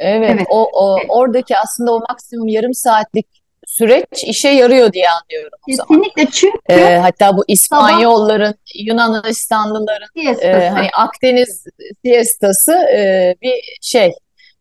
Evet, 0.00 0.30
evet. 0.34 0.46
O, 0.50 0.70
o 0.72 0.98
oradaki 1.08 1.56
aslında 1.56 1.92
o 1.92 2.00
maksimum 2.08 2.48
yarım 2.48 2.74
saatlik 2.74 3.26
süreç 3.66 4.24
işe 4.24 4.48
yarıyor 4.48 4.92
diye 4.92 5.06
anlıyorum 5.10 5.50
o 5.62 5.66
Kesinlikle 5.66 6.22
zaman. 6.22 6.30
çünkü 6.32 6.58
ee, 6.68 6.96
hatta 6.96 7.36
bu 7.36 7.44
İspanyolların, 7.48 8.54
Yunanistanlıların 8.74 10.08
e, 10.42 10.68
hani 10.68 10.88
Akdeniz 10.96 11.64
siestası 12.04 12.72
e, 12.72 13.34
bir 13.42 13.54
şey 13.80 14.12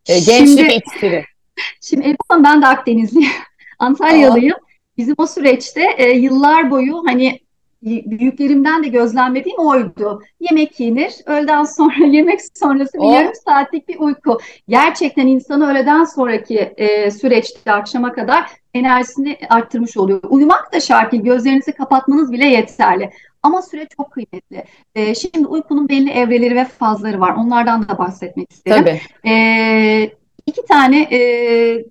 e, 0.10 0.20
gençlik 0.20 0.60
şimdi, 0.60 0.74
iksiri. 0.74 1.26
Şimdi 1.82 2.06
Elif 2.06 2.18
ben 2.32 2.62
de 2.62 2.68
Akdenizliyim. 2.68 3.32
Antalyalıyım. 3.80 4.56
Aa. 4.56 4.70
Bizim 4.98 5.16
o 5.18 5.28
süreçte 5.28 5.84
e, 5.98 6.10
yıllar 6.10 6.72
boyu 6.72 7.04
hani 7.08 7.40
büyüklerimden 7.82 8.84
de 8.84 8.88
gözlemlediğim 8.88 9.60
oydu. 9.60 10.22
Yemek 10.40 10.80
yenir, 10.80 11.14
öğleden 11.26 11.64
sonra 11.64 12.06
yemek 12.06 12.40
sonrası 12.54 12.94
bir 12.94 13.04
oh. 13.04 13.14
yarım 13.14 13.34
saatlik 13.46 13.88
bir 13.88 14.00
uyku. 14.00 14.40
Gerçekten 14.68 15.28
insanı 15.28 15.72
öğleden 15.72 16.04
sonraki 16.04 16.58
e, 16.58 17.12
süreçte 17.12 17.72
akşama 17.72 18.14
kadar 18.14 18.50
enerjisini 18.74 19.38
arttırmış 19.50 19.98
oluyor. 19.98 20.22
Uyumak 20.30 20.74
da 20.74 20.80
şart 20.80 21.12
değil, 21.12 21.24
gözlerinizi 21.24 21.72
kapatmanız 21.72 22.32
bile 22.32 22.48
yeterli. 22.48 23.10
Ama 23.44 23.62
süre 23.62 23.88
çok 23.98 24.12
kıymetli. 24.12 24.64
E, 24.96 25.16
şimdi 25.16 25.48
uykunun 25.48 25.90
belli 25.90 26.10
evreleri 26.10 26.56
ve 26.56 26.66
fazları 26.66 27.20
var. 27.20 27.36
Onlardan 27.38 27.90
da 27.90 27.98
bahsetmek 27.98 28.52
isterim. 28.52 28.84
Tabii. 28.84 29.02
E, 29.30 30.12
iki 30.46 30.66
tane 30.66 31.02
e, 31.12 31.20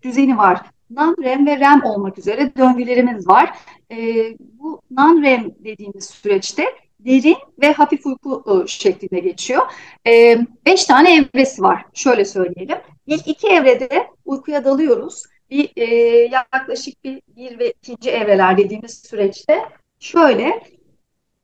düzeni 0.03 0.39
var. 0.39 0.61
Non-REM 0.91 1.47
ve 1.47 1.61
REM 1.61 1.85
olmak 1.85 2.19
üzere 2.19 2.53
döngülerimiz 2.57 3.29
var. 3.29 3.59
E, 3.91 3.97
bu 4.39 4.81
non-REM 4.91 5.55
dediğimiz 5.65 6.05
süreçte 6.05 6.65
derin 7.01 7.37
ve 7.63 7.73
hafif 7.73 8.07
uyku 8.07 8.45
e, 8.65 8.67
şeklinde 8.67 9.21
geçiyor. 9.21 9.63
E, 10.07 10.39
beş 10.67 10.85
tane 10.85 11.17
evresi 11.17 11.63
var. 11.63 11.85
Şöyle 11.95 12.25
söyleyelim. 12.25 12.79
İlk 13.07 13.29
iki 13.29 13.49
evrede 13.49 14.07
uykuya 14.25 14.65
dalıyoruz. 14.65 15.23
Bir 15.51 15.71
e, 15.77 15.85
yaklaşık 16.33 17.05
bir, 17.05 17.23
bir 17.37 17.59
ve 17.59 17.71
ikinci 17.71 18.11
evreler 18.11 18.59
dediğimiz 18.59 19.03
süreçte 19.11 19.59
şöyle 20.01 20.63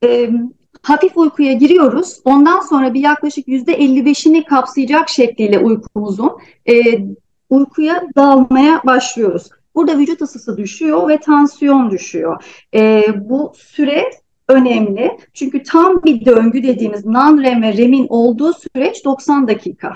e, 0.05 0.31
hafif 0.83 1.17
uykuya 1.17 1.53
giriyoruz. 1.53 2.21
Ondan 2.25 2.61
sonra 2.61 2.95
bir 2.95 3.01
yaklaşık 3.01 3.49
yüzde 3.49 3.73
55'ini 3.79 4.45
kapsayacak 4.45 5.09
şekliyle 5.09 5.59
uykumuzun 5.59 6.39
e, 6.69 6.75
uykuya 7.51 8.03
dalmaya 8.17 8.83
başlıyoruz. 8.87 9.51
Burada 9.75 9.99
vücut 9.99 10.23
ısısı 10.23 10.57
düşüyor 10.57 11.09
ve 11.09 11.19
tansiyon 11.19 11.91
düşüyor. 11.91 12.45
E, 12.75 13.05
bu 13.17 13.53
süre 13.57 14.05
önemli. 14.49 15.19
Çünkü 15.33 15.63
tam 15.63 16.03
bir 16.05 16.25
döngü 16.25 16.63
dediğimiz 16.63 17.07
non-REM 17.07 17.63
ve 17.63 17.77
REM'in 17.77 18.07
olduğu 18.09 18.53
süreç 18.53 19.05
90 19.05 19.49
dakika. 19.49 19.93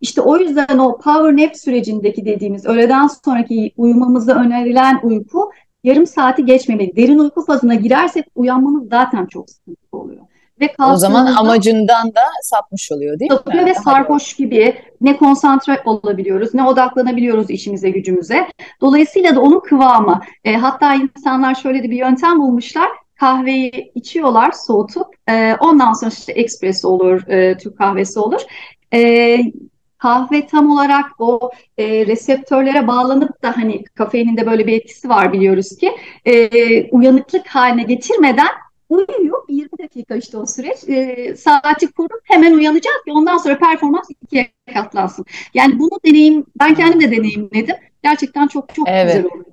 İşte 0.00 0.20
o 0.20 0.38
yüzden 0.38 0.78
o 0.78 0.98
power 0.98 1.36
nap 1.36 1.56
sürecindeki 1.56 2.24
dediğimiz 2.24 2.66
öğleden 2.66 3.06
sonraki 3.24 3.72
uyumamıza 3.76 4.34
önerilen 4.34 5.00
uyku 5.02 5.50
yarım 5.84 6.06
saati 6.06 6.44
geçmemeli. 6.44 6.96
Derin 6.96 7.18
uyku 7.18 7.44
fazına 7.44 7.74
girersek 7.74 8.26
uyanmamız 8.34 8.88
zaten 8.88 9.26
çok 9.26 9.50
sıkıntı 9.50 9.80
oluyor. 9.92 10.22
Ve 10.60 10.74
o 10.92 10.96
zaman 10.96 11.26
amacından 11.26 12.14
da 12.14 12.20
sapmış 12.42 12.92
oluyor 12.92 13.18
değil 13.18 13.30
sapıyor 13.30 13.64
mi? 13.64 13.70
Ve 13.70 13.74
sarhoş 13.74 14.34
gibi 14.34 14.74
ne 15.00 15.16
konsantre 15.16 15.82
olabiliyoruz 15.84 16.54
ne 16.54 16.64
odaklanabiliyoruz 16.64 17.50
işimize 17.50 17.90
gücümüze. 17.90 18.46
Dolayısıyla 18.80 19.36
da 19.36 19.40
onun 19.40 19.60
kıvamı. 19.60 20.20
E, 20.44 20.56
hatta 20.56 20.94
insanlar 20.94 21.54
şöyle 21.54 21.82
de 21.82 21.90
bir 21.90 21.96
yöntem 21.96 22.40
bulmuşlar 22.40 22.88
kahveyi 23.20 23.92
içiyorlar 23.94 24.52
soğutup 24.52 25.06
e, 25.28 25.54
ondan 25.60 25.92
sonra 25.92 26.10
işte 26.18 26.32
espresso 26.32 26.88
olur, 26.88 27.28
e, 27.28 27.58
Türk 27.58 27.78
kahvesi 27.78 28.18
olur. 28.20 28.40
E, 28.94 29.38
kahve 29.98 30.46
tam 30.46 30.70
olarak 30.72 31.06
o 31.18 31.50
e, 31.78 32.06
reseptörlere 32.06 32.86
bağlanıp 32.86 33.42
da 33.42 33.56
hani 33.56 33.84
kafeinin 33.84 34.36
de 34.36 34.46
böyle 34.46 34.66
bir 34.66 34.72
etkisi 34.72 35.08
var 35.08 35.32
biliyoruz 35.32 35.76
ki 35.76 35.92
e, 36.24 36.90
uyanıklık 36.90 37.46
haline 37.46 37.82
getirmeden 37.82 38.48
uyuyor. 38.90 39.42
20 39.48 39.78
dakika 39.78 40.16
işte 40.16 40.36
o 40.38 40.46
süreç. 40.46 40.88
E, 40.88 41.36
saati 41.36 41.92
kurup 41.92 42.20
hemen 42.24 42.52
uyanacak 42.52 43.04
ki 43.06 43.12
ondan 43.12 43.38
sonra 43.38 43.58
performans 43.58 44.08
ikiye 44.22 44.50
katlansın. 44.74 45.24
Yani 45.54 45.78
bunu 45.78 46.00
deneyim, 46.04 46.46
ben 46.60 46.74
kendim 46.74 47.00
de 47.00 47.10
deneyimledim. 47.16 47.76
Gerçekten 48.02 48.46
çok 48.46 48.74
çok 48.74 48.88
evet. 48.88 49.16
güzel 49.16 49.24
oluyor 49.24 49.49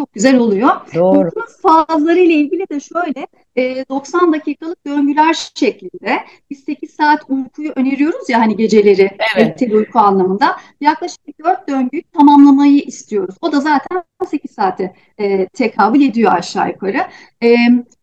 çok 0.00 0.12
güzel 0.12 0.38
oluyor. 0.38 0.70
Doğru. 0.94 1.18
Uykunun 1.18 1.46
fazları 1.62 2.18
ile 2.18 2.32
ilgili 2.32 2.68
de 2.68 2.80
şöyle 2.80 3.26
e, 3.56 3.84
90 3.88 4.32
dakikalık 4.32 4.86
döngüler 4.86 5.50
şeklinde 5.54 6.20
biz 6.50 6.64
8 6.64 6.90
saat 6.90 7.20
uykuyu 7.28 7.72
öneriyoruz 7.76 8.28
ya 8.28 8.40
hani 8.40 8.56
geceleri 8.56 9.10
evet. 9.36 9.62
uyku 9.72 9.98
anlamında. 9.98 10.56
Yaklaşık 10.80 11.44
4 11.44 11.68
döngüyü 11.68 12.02
tamamlamayı 12.02 12.78
istiyoruz. 12.78 13.34
O 13.40 13.52
da 13.52 13.60
zaten 13.60 14.02
8 14.30 14.50
saate 14.50 14.94
e, 15.18 15.48
tekabül 15.48 16.00
ediyor 16.00 16.32
aşağı 16.32 16.68
yukarı. 16.68 17.00
E, 17.42 17.56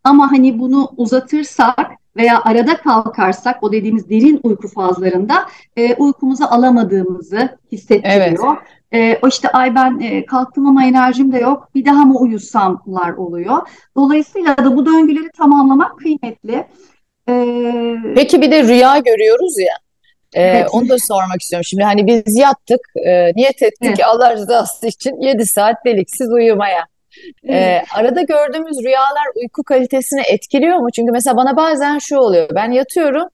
ama 0.04 0.32
hani 0.32 0.58
bunu 0.58 0.90
uzatırsak 0.96 1.90
veya 2.16 2.42
arada 2.44 2.76
kalkarsak 2.76 3.62
o 3.62 3.72
dediğimiz 3.72 4.10
derin 4.10 4.40
uyku 4.42 4.68
fazlarında 4.68 5.46
e, 5.76 5.94
uykumuzu 5.94 6.44
alamadığımızı 6.44 7.58
hissettiriyor. 7.72 8.56
Evet. 8.56 8.77
E, 8.94 9.18
o 9.22 9.28
işte 9.28 9.48
ay 9.48 9.74
ben 9.74 10.00
e, 10.00 10.26
kalktım 10.26 10.66
ama 10.66 10.84
enerjim 10.84 11.32
de 11.32 11.38
yok 11.38 11.68
bir 11.74 11.84
daha 11.84 12.04
mı 12.04 12.18
uyusamlar 12.18 13.12
oluyor. 13.12 13.68
Dolayısıyla 13.96 14.56
da 14.56 14.76
bu 14.76 14.86
döngüleri 14.86 15.30
tamamlamak 15.36 15.98
kıymetli. 15.98 16.66
E, 17.28 17.34
Peki 18.14 18.42
bir 18.42 18.50
de 18.50 18.62
rüya 18.62 18.98
görüyoruz 18.98 19.58
ya. 19.58 19.74
Ee, 20.34 20.42
evet. 20.42 20.68
Onu 20.72 20.88
da 20.88 20.96
sormak 20.98 21.40
istiyorum. 21.40 21.64
Şimdi 21.64 21.82
hani 21.82 22.06
biz 22.06 22.38
yattık, 22.38 22.80
e, 23.06 23.32
niyet 23.36 23.62
ettik 23.62 23.88
evet. 23.88 24.04
Allah 24.04 24.34
rızası 24.34 24.86
için 24.86 25.20
7 25.20 25.46
saat 25.46 25.76
deliksiz 25.86 26.32
uyumaya. 26.32 26.86
Ee, 27.44 27.56
evet. 27.56 27.84
arada 27.94 28.22
gördüğümüz 28.22 28.84
rüyalar 28.84 29.26
uyku 29.36 29.62
kalitesini 29.62 30.20
etkiliyor 30.20 30.76
mu? 30.76 30.90
Çünkü 30.90 31.12
mesela 31.12 31.36
bana 31.36 31.56
bazen 31.56 31.98
şu 31.98 32.16
oluyor. 32.16 32.48
Ben 32.54 32.70
yatıyorum, 32.70 33.28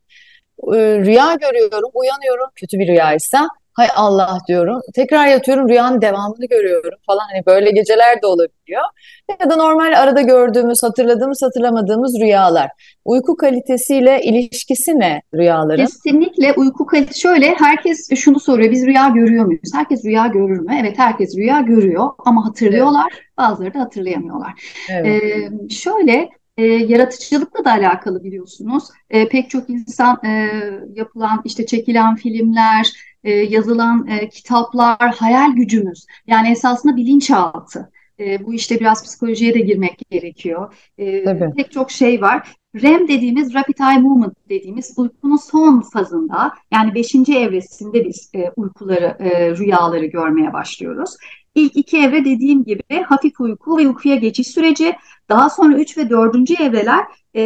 e, 0.74 0.78
rüya 0.78 1.34
görüyorum, 1.34 1.90
uyanıyorum 1.94 2.50
kötü 2.54 2.78
bir 2.78 2.88
rüyaysa 2.88 3.48
hay 3.74 3.88
Allah 3.96 4.38
diyorum. 4.48 4.80
Tekrar 4.94 5.26
yatıyorum 5.26 5.68
rüyanın 5.68 6.00
devamını 6.00 6.46
görüyorum 6.50 6.98
falan 7.06 7.24
hani 7.32 7.46
böyle 7.46 7.70
geceler 7.70 8.22
de 8.22 8.26
olabiliyor. 8.26 8.82
Ya 9.40 9.50
da 9.50 9.56
normal 9.56 10.00
arada 10.02 10.20
gördüğümüz, 10.20 10.82
hatırladığımız, 10.82 11.42
hatırlamadığımız 11.42 12.20
rüyalar. 12.20 12.70
Uyku 13.04 13.36
kalitesiyle 13.36 14.20
ilişkisi 14.22 14.98
ne 14.98 15.22
rüyaların? 15.34 15.86
Kesinlikle 15.86 16.52
uyku 16.52 16.86
kalitesi 16.86 17.20
şöyle 17.20 17.54
herkes 17.54 18.08
şunu 18.16 18.40
soruyor 18.40 18.70
biz 18.70 18.86
rüya 18.86 19.08
görüyor 19.08 19.44
muyuz? 19.44 19.70
Herkes 19.74 20.04
rüya 20.04 20.26
görür 20.26 20.58
mü? 20.60 20.76
Evet 20.80 20.98
herkes 20.98 21.36
rüya 21.36 21.60
görüyor 21.60 22.10
ama 22.18 22.46
hatırlıyorlar 22.46 23.12
bazıları 23.38 23.74
da 23.74 23.80
hatırlayamıyorlar. 23.80 24.52
Evet. 24.90 25.22
Ee, 25.22 25.68
şöyle 25.74 26.28
e, 26.56 26.64
yaratıcılıkla 26.64 27.64
da 27.64 27.72
alakalı 27.72 28.24
biliyorsunuz. 28.24 28.84
E, 29.10 29.28
pek 29.28 29.50
çok 29.50 29.70
insan 29.70 30.20
e, 30.24 30.50
yapılan 30.94 31.42
işte 31.44 31.66
çekilen 31.66 32.16
filmler, 32.16 32.92
e, 33.24 33.30
yazılan 33.30 34.06
e, 34.06 34.28
kitaplar, 34.28 35.14
hayal 35.14 35.52
gücümüz. 35.52 36.06
Yani 36.26 36.50
esasında 36.50 36.96
bilinçaltı. 36.96 37.90
E, 38.20 38.44
bu 38.46 38.54
işte 38.54 38.80
biraz 38.80 39.04
psikolojiye 39.04 39.54
de 39.54 39.60
girmek 39.60 39.98
gerekiyor. 40.10 40.74
E, 40.98 41.24
Tabii. 41.24 41.50
pek 41.56 41.72
çok 41.72 41.90
şey 41.90 42.20
var. 42.20 42.48
REM 42.82 43.08
dediğimiz 43.08 43.54
Rapid 43.54 43.78
Eye 43.78 43.98
Movement 43.98 44.34
dediğimiz 44.48 44.94
uykunun 44.96 45.36
son 45.36 45.80
fazında 45.80 46.52
yani 46.72 46.94
beşinci 46.94 47.38
evresinde 47.38 48.04
biz 48.04 48.30
e, 48.34 48.50
uykuları, 48.56 49.16
e, 49.20 49.50
rüyaları 49.56 50.06
görmeye 50.06 50.52
başlıyoruz. 50.52 51.16
İlk 51.54 51.76
iki 51.76 51.98
evre 51.98 52.24
dediğim 52.24 52.64
gibi 52.64 53.02
hafif 53.06 53.40
uyku 53.40 53.78
ve 53.78 53.88
uykuya 53.88 54.16
geçiş 54.16 54.48
süreci. 54.48 54.96
Daha 55.28 55.50
sonra 55.50 55.76
üç 55.76 55.98
ve 55.98 56.10
dördüncü 56.10 56.54
evreler 56.54 57.04
e, 57.36 57.42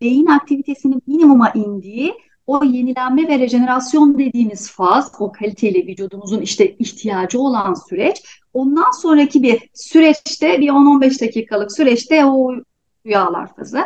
beyin 0.00 0.26
aktivitesinin 0.26 1.02
minimuma 1.06 1.50
indiği 1.50 2.14
o 2.46 2.64
yenilenme 2.64 3.28
ve 3.28 3.38
rejenerasyon 3.38 4.18
dediğimiz 4.18 4.70
faz, 4.70 5.12
o 5.18 5.32
kaliteli 5.32 5.86
vücudumuzun 5.86 6.40
işte 6.40 6.76
ihtiyacı 6.76 7.40
olan 7.40 7.74
süreç. 7.74 8.22
Ondan 8.52 8.90
sonraki 8.90 9.42
bir 9.42 9.70
süreçte 9.74 10.60
bir 10.60 10.68
10-15 10.68 11.20
dakikalık 11.20 11.72
süreçte 11.72 12.24
o 12.24 12.54
rüyalar 13.06 13.54
fazı. 13.56 13.78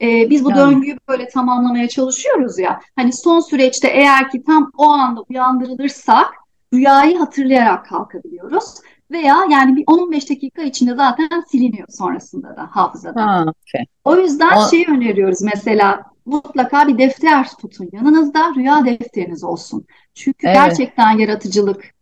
Ee, 0.00 0.30
biz 0.30 0.44
bu 0.44 0.50
Yani. 0.50 0.60
döngüyü 0.60 0.98
böyle 1.08 1.28
tamamlamaya 1.28 1.88
çalışıyoruz 1.88 2.58
ya. 2.58 2.80
Hani 2.96 3.12
son 3.12 3.40
süreçte 3.40 3.88
eğer 3.88 4.30
ki 4.30 4.42
tam 4.46 4.70
o 4.78 4.88
anda 4.88 5.20
uyandırılırsak 5.20 6.34
rüyayı 6.74 7.18
hatırlayarak 7.18 7.86
kalkabiliyoruz. 7.86 8.64
Veya 9.12 9.36
yani 9.50 9.76
bir 9.76 9.84
10-15 9.86 10.30
dakika 10.30 10.62
içinde 10.62 10.94
zaten 10.94 11.28
siliniyor 11.48 11.88
sonrasında 11.90 12.56
da 12.56 12.68
hafızadan. 12.70 13.28
Ha, 13.28 13.44
okey. 13.48 13.84
O 14.04 14.16
yüzden 14.16 14.56
O- 14.56 14.70
şeyi 14.70 14.86
öneriyoruz 14.88 15.42
mesela 15.42 16.02
mutlaka 16.26 16.88
bir 16.88 16.98
defter 16.98 17.48
tutun 17.60 17.88
yanınızda 17.92 18.52
rüya 18.56 18.84
defteriniz 18.84 19.44
olsun. 19.44 19.86
Çünkü 20.14 20.46
Evet. 20.46 20.56
gerçekten 20.56 21.18
yaratıcılık 21.18 21.94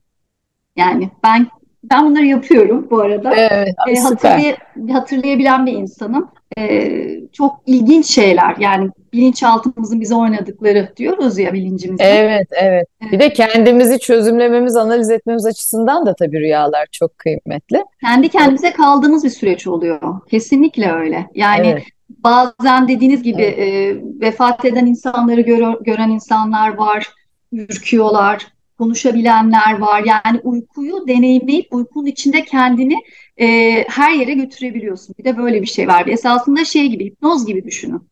yani 0.77 1.11
ben 1.25 1.47
ben 1.85 2.05
bunları 2.11 2.27
yapıyorum 2.27 2.89
bu 2.91 3.01
arada. 3.01 3.35
Evet, 3.35 3.75
E, 3.89 3.97
süper. 3.97 4.11
hatırlay- 4.39 4.93
hatırlayabilen 4.93 5.67
bir 5.67 5.73
insanım. 5.73 6.31
E, 6.59 6.91
çok 7.33 7.61
ilginç 7.67 8.07
şeyler 8.07 8.57
yani 8.59 8.91
bilinçaltımızın 9.13 10.01
bize 10.01 10.15
oynadıkları 10.15 10.93
diyoruz 10.97 11.39
ya 11.39 11.53
bilincimizde. 11.53 12.05
Evet, 12.05 12.49
evet. 12.53 12.87
Bir 13.13 13.21
de 13.21 13.33
kendimizi 13.33 13.99
çözümlememiz, 13.99 14.77
analiz 14.77 15.11
etmemiz 15.11 15.47
açısından 15.47 16.07
da 16.07 16.15
tabii 16.15 16.41
rüyalar 16.41 16.87
çok 16.93 17.19
kıymetli. 17.19 17.85
Kendi 18.01 18.29
kendimize 18.29 18.73
kaldığımız 18.73 19.25
bir 19.25 19.31
süreç 19.31 19.67
oluyor. 19.67 20.01
Kesinlikle 20.31 20.93
öyle. 20.93 21.27
Yani 21.35 21.67
Evet. 21.67 21.83
bazen 22.09 22.89
dediğiniz 22.89 23.23
gibi 23.23 23.43
Evet. 23.43 23.59
e, 23.59 23.97
vefat 24.21 24.65
eden 24.65 24.87
insanları 24.87 25.41
gör- 25.41 25.81
gören 25.81 26.09
insanlar 26.11 26.75
var, 26.75 27.09
ürküyorlar, 27.53 28.47
konuşabilenler 28.81 29.79
var. 29.79 30.03
Yani 30.07 30.41
uykuyu 30.43 31.09
deneyimleyip 31.09 31.75
uykunun 31.75 32.07
içinde 32.07 32.45
kendini 32.45 32.97
e, 33.41 33.47
her 33.89 34.13
yere 34.13 34.35
götürebiliyorsun. 34.35 35.15
Bir 35.19 35.25
de 35.25 35.37
böyle 35.37 35.63
bir 35.63 35.67
şey 35.67 35.89
var. 35.89 36.07
Esasında 36.07 36.65
şey 36.65 36.89
gibi, 36.89 37.05
hipnoz 37.05 37.47
gibi 37.47 37.65
düşünün. 37.65 38.03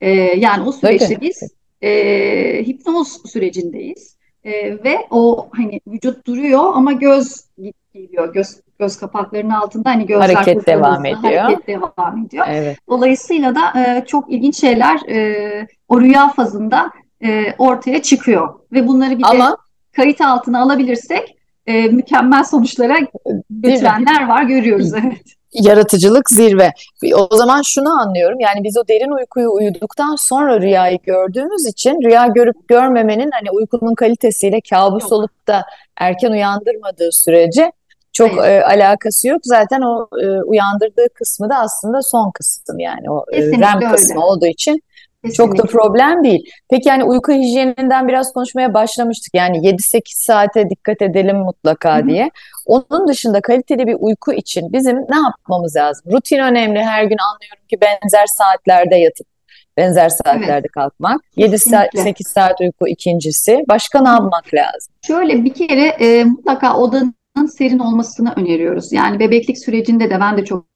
E, 0.00 0.10
yani 0.38 0.68
o 0.68 0.72
süreçte 0.72 1.20
biz 1.20 1.42
e, 1.82 1.90
hipnoz 2.66 3.30
sürecindeyiz. 3.32 4.16
E, 4.44 4.52
ve 4.84 4.98
o 5.10 5.48
hani 5.52 5.80
vücut 5.86 6.26
duruyor 6.26 6.72
ama 6.74 6.92
göz 6.92 7.44
geliyor. 7.94 8.34
Göz 8.34 8.60
göz 8.78 8.96
kapaklarının 8.96 9.50
altında 9.50 9.90
hani 9.90 10.06
gözler 10.06 10.34
Hareket 10.34 10.66
devam 10.66 11.06
ediyor. 11.06 11.34
hareket 11.34 11.66
devam 11.66 12.24
ediyor. 12.26 12.46
Evet. 12.48 12.78
Dolayısıyla 12.88 13.54
da 13.54 13.80
e, 13.80 14.04
çok 14.06 14.32
ilginç 14.32 14.60
şeyler 14.60 15.08
e, 15.08 15.66
o 15.88 16.00
rüya 16.00 16.28
fazında 16.28 16.90
e, 17.24 17.54
ortaya 17.58 18.02
çıkıyor 18.02 18.54
ve 18.72 18.86
bunları 18.86 19.18
bir 19.18 19.22
de 19.22 19.26
Ama 19.26 19.56
kayıt 19.96 20.20
altına 20.20 20.62
alabilirsek 20.62 21.36
e, 21.66 21.82
mükemmel 21.82 22.44
sonuçlara 22.44 22.98
götürenler 23.50 24.28
var 24.28 24.42
görüyoruz. 24.42 24.92
Evet. 24.94 25.22
Yaratıcılık 25.52 26.30
zirve. 26.30 26.72
O 27.14 27.36
zaman 27.36 27.62
şunu 27.62 28.00
anlıyorum. 28.00 28.40
Yani 28.40 28.64
biz 28.64 28.78
o 28.78 28.88
derin 28.88 29.10
uykuyu 29.10 29.52
uyuduktan 29.52 30.16
sonra 30.16 30.60
rüyayı 30.60 30.98
gördüğümüz 31.02 31.66
için 31.66 32.02
rüya 32.04 32.26
görüp 32.26 32.68
görmemenin 32.68 33.30
hani 33.32 33.50
uykunun 33.50 33.94
kalitesiyle 33.94 34.60
kabus 34.70 35.02
Yok. 35.02 35.12
olup 35.12 35.46
da 35.48 35.64
erken 35.96 36.30
uyandırmadığı 36.30 37.12
sürece 37.12 37.72
çok 38.12 38.38
e, 38.38 38.64
alakası 38.64 39.28
yok. 39.28 39.40
Zaten 39.44 39.80
o 39.80 40.08
e, 40.22 40.42
uyandırdığı 40.42 41.08
kısmı 41.14 41.50
da 41.50 41.56
aslında 41.56 42.02
son 42.02 42.30
kısım 42.30 42.78
yani 42.78 43.10
o 43.10 43.24
e, 43.32 43.42
REM 43.42 43.76
öyle. 43.76 43.92
kısmı 43.92 44.24
olduğu 44.26 44.46
için 44.46 44.82
çok 45.28 45.48
da 45.48 45.52
Kesinlikle. 45.52 45.78
problem 45.78 46.24
değil. 46.24 46.50
Peki 46.70 46.88
yani 46.88 47.04
uyku 47.04 47.32
hijyeninden 47.32 48.08
biraz 48.08 48.32
konuşmaya 48.32 48.74
başlamıştık. 48.74 49.34
Yani 49.34 49.58
7-8 49.58 50.00
saate 50.06 50.70
dikkat 50.70 51.02
edelim 51.02 51.36
mutlaka 51.36 51.98
Hı 51.98 52.02
hı. 52.02 52.08
diye. 52.08 52.30
Onun 52.66 53.08
dışında 53.08 53.40
kaliteli 53.40 53.86
bir 53.86 53.96
uyku 54.00 54.32
için 54.32 54.72
bizim 54.72 54.96
ne 54.96 55.16
yapmamız 55.16 55.76
lazım? 55.76 56.12
Rutin 56.12 56.38
önemli. 56.38 56.82
Her 56.82 57.04
gün 57.04 57.16
anlıyorum 57.18 57.66
ki 57.68 57.78
benzer 57.80 58.26
saatlerde 58.26 58.96
yatıp 58.96 59.26
benzer 59.76 60.08
saatlerde 60.08 60.68
kalkmak. 60.68 61.20
7 61.36 61.58
saat, 61.58 61.90
Kesinlikle. 61.90 62.10
8 62.10 62.26
saat 62.26 62.60
uyku 62.60 62.88
ikincisi. 62.88 63.64
Başka 63.68 64.02
ne 64.02 64.08
yapmak 64.08 64.54
lazım? 64.54 64.94
Şöyle 65.06 65.44
bir 65.44 65.54
kere 65.54 65.86
e, 65.86 66.24
mutlaka 66.24 66.76
odanın 66.76 67.14
serin 67.56 67.78
olmasını 67.78 68.32
öneriyoruz. 68.36 68.92
Yani 68.92 69.20
bebeklik 69.20 69.58
sürecinde 69.58 70.10
de 70.10 70.20
ben 70.20 70.36
de 70.36 70.44
çok 70.44 70.69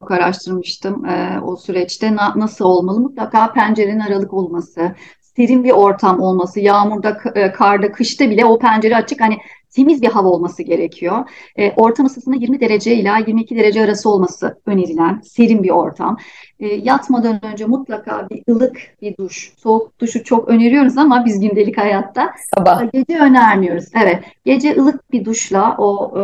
çok 0.00 0.10
araştırmıştım 0.10 1.04
e, 1.04 1.40
o 1.42 1.56
süreçte. 1.56 2.16
Na- 2.16 2.32
nasıl 2.36 2.64
olmalı? 2.64 3.00
Mutlaka 3.00 3.52
pencerenin 3.52 4.00
aralık 4.00 4.34
olması, 4.34 4.94
serin 5.20 5.64
bir 5.64 5.70
ortam 5.70 6.20
olması, 6.20 6.60
yağmurda, 6.60 7.18
e, 7.34 7.52
karda, 7.52 7.92
kışta 7.92 8.30
bile 8.30 8.44
o 8.44 8.58
pencere 8.58 8.96
açık. 8.96 9.20
Hani 9.20 9.38
temiz 9.70 10.02
bir 10.02 10.08
hava 10.08 10.28
olması 10.28 10.62
gerekiyor. 10.62 11.30
E, 11.56 11.72
ortam 11.72 12.06
ısısının 12.06 12.40
20 12.40 12.60
derece 12.60 12.94
ila 12.94 13.18
22 13.18 13.56
derece 13.56 13.82
arası 13.82 14.10
olması 14.10 14.60
önerilen 14.66 15.20
serin 15.24 15.62
bir 15.62 15.70
ortam. 15.70 16.16
E, 16.60 16.66
yatmadan 16.66 17.44
önce 17.44 17.66
mutlaka 17.66 18.28
bir 18.30 18.42
ılık 18.52 18.76
bir 19.02 19.16
duş, 19.16 19.52
soğuk 19.56 20.00
duşu 20.00 20.24
çok 20.24 20.48
öneriyoruz 20.48 20.98
ama 20.98 21.24
biz 21.26 21.40
gündelik 21.40 21.78
hayatta 21.78 22.30
Sabah. 22.56 22.92
Gece 22.92 23.18
önermiyoruz. 23.18 23.84
Evet. 24.02 24.24
Gece 24.44 24.76
ılık 24.80 25.12
bir 25.12 25.24
duşla 25.24 25.76
o 25.78 26.12
e, 26.16 26.22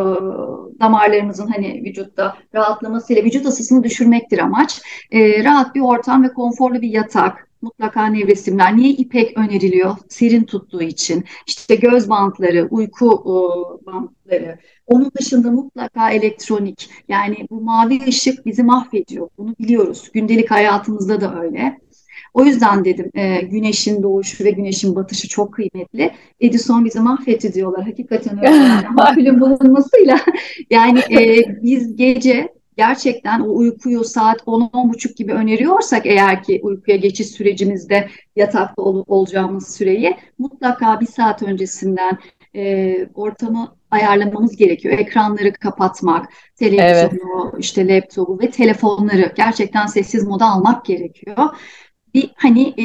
damarlarımızın 0.79 1.47
hani 1.47 1.81
vücutta 1.85 2.37
rahatlamasıyla 2.55 3.23
vücut 3.23 3.45
ısısını 3.45 3.83
düşürmektir 3.83 4.39
amaç. 4.39 4.81
E, 5.11 5.43
rahat 5.43 5.75
bir 5.75 5.81
ortam 5.81 6.23
ve 6.23 6.33
konforlu 6.33 6.81
bir 6.81 6.89
yatak. 6.89 7.46
Mutlaka 7.61 8.05
nevresimler. 8.05 8.77
Niye 8.77 8.89
ipek 8.89 9.37
öneriliyor? 9.37 9.95
Serin 10.09 10.43
tuttuğu 10.43 10.81
için. 10.81 11.23
İşte 11.47 11.75
göz 11.75 12.09
bantları, 12.09 12.67
uyku 12.71 13.05
e, 13.05 13.35
bantları. 13.85 14.59
Onun 14.87 15.11
dışında 15.19 15.51
mutlaka 15.51 16.11
elektronik. 16.11 16.89
Yani 17.07 17.47
bu 17.49 17.61
mavi 17.61 17.99
ışık 18.07 18.45
bizi 18.45 18.63
mahvediyor. 18.63 19.29
Bunu 19.37 19.55
biliyoruz. 19.59 20.09
Gündelik 20.13 20.51
hayatımızda 20.51 21.21
da 21.21 21.41
öyle. 21.41 21.77
O 22.33 22.45
yüzden 22.45 22.85
dedim 22.85 23.11
e, 23.15 23.41
güneşin 23.41 24.03
doğuşu 24.03 24.43
ve 24.43 24.51
güneşin 24.51 24.95
batışı 24.95 25.27
çok 25.27 25.53
kıymetli. 25.53 26.11
Edison 26.39 26.85
bizi 26.85 26.99
mahvetti 26.99 27.53
diyorlar. 27.53 27.85
Hakikaten 27.85 28.37
öyle. 28.37 28.49
Ampulün 28.97 29.41
bulunmasıyla 29.41 30.19
yani 30.69 30.99
e, 30.99 31.43
biz 31.63 31.95
gece 31.95 32.56
gerçekten 32.77 33.39
o 33.39 33.55
uykuyu 33.55 34.03
saat 34.03 34.41
10-10.30 34.47 35.15
gibi 35.15 35.33
öneriyorsak 35.33 36.05
eğer 36.05 36.43
ki 36.43 36.59
uykuya 36.63 36.97
geçiş 36.97 37.27
sürecimizde 37.27 38.09
yatakta 38.35 38.81
ol- 38.81 39.03
olacağımız 39.07 39.75
süreyi 39.75 40.17
mutlaka 40.37 40.99
bir 40.99 41.05
saat 41.05 41.43
öncesinden 41.43 42.17
e, 42.55 43.07
ortamı 43.13 43.75
ayarlamamız 43.91 44.55
gerekiyor. 44.55 44.99
Ekranları 44.99 45.53
kapatmak, 45.53 46.25
televizyonu, 46.55 47.53
işte 47.59 47.87
laptopu 47.87 48.39
ve 48.41 48.51
telefonları 48.51 49.33
gerçekten 49.35 49.85
sessiz 49.85 50.27
moda 50.27 50.45
almak 50.45 50.85
gerekiyor. 50.85 51.37
Bir 52.17 52.29
hani 52.35 52.73
e, 52.77 52.83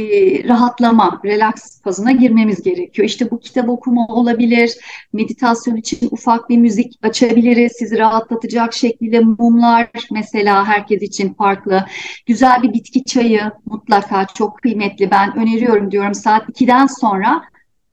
rahatlama, 0.48 1.20
relax 1.24 1.82
fazına 1.82 2.12
girmemiz 2.12 2.62
gerekiyor. 2.62 3.08
İşte 3.08 3.30
bu 3.30 3.40
kitap 3.40 3.68
okuma 3.68 4.06
olabilir, 4.06 4.78
meditasyon 5.12 5.76
için 5.76 6.08
ufak 6.10 6.48
bir 6.48 6.58
müzik 6.58 6.92
açabiliriz, 7.02 7.72
sizi 7.72 7.98
rahatlatacak 7.98 8.74
şekilde 8.74 9.20
mumlar 9.20 9.88
mesela 10.10 10.64
herkes 10.66 11.02
için 11.02 11.34
farklı. 11.34 11.84
Güzel 12.26 12.62
bir 12.62 12.72
bitki 12.72 13.04
çayı 13.04 13.52
mutlaka 13.66 14.26
çok 14.34 14.62
kıymetli. 14.62 15.10
Ben 15.10 15.36
öneriyorum 15.36 15.90
diyorum 15.90 16.14
saat 16.14 16.48
2'den 16.48 16.86
sonra 16.86 17.42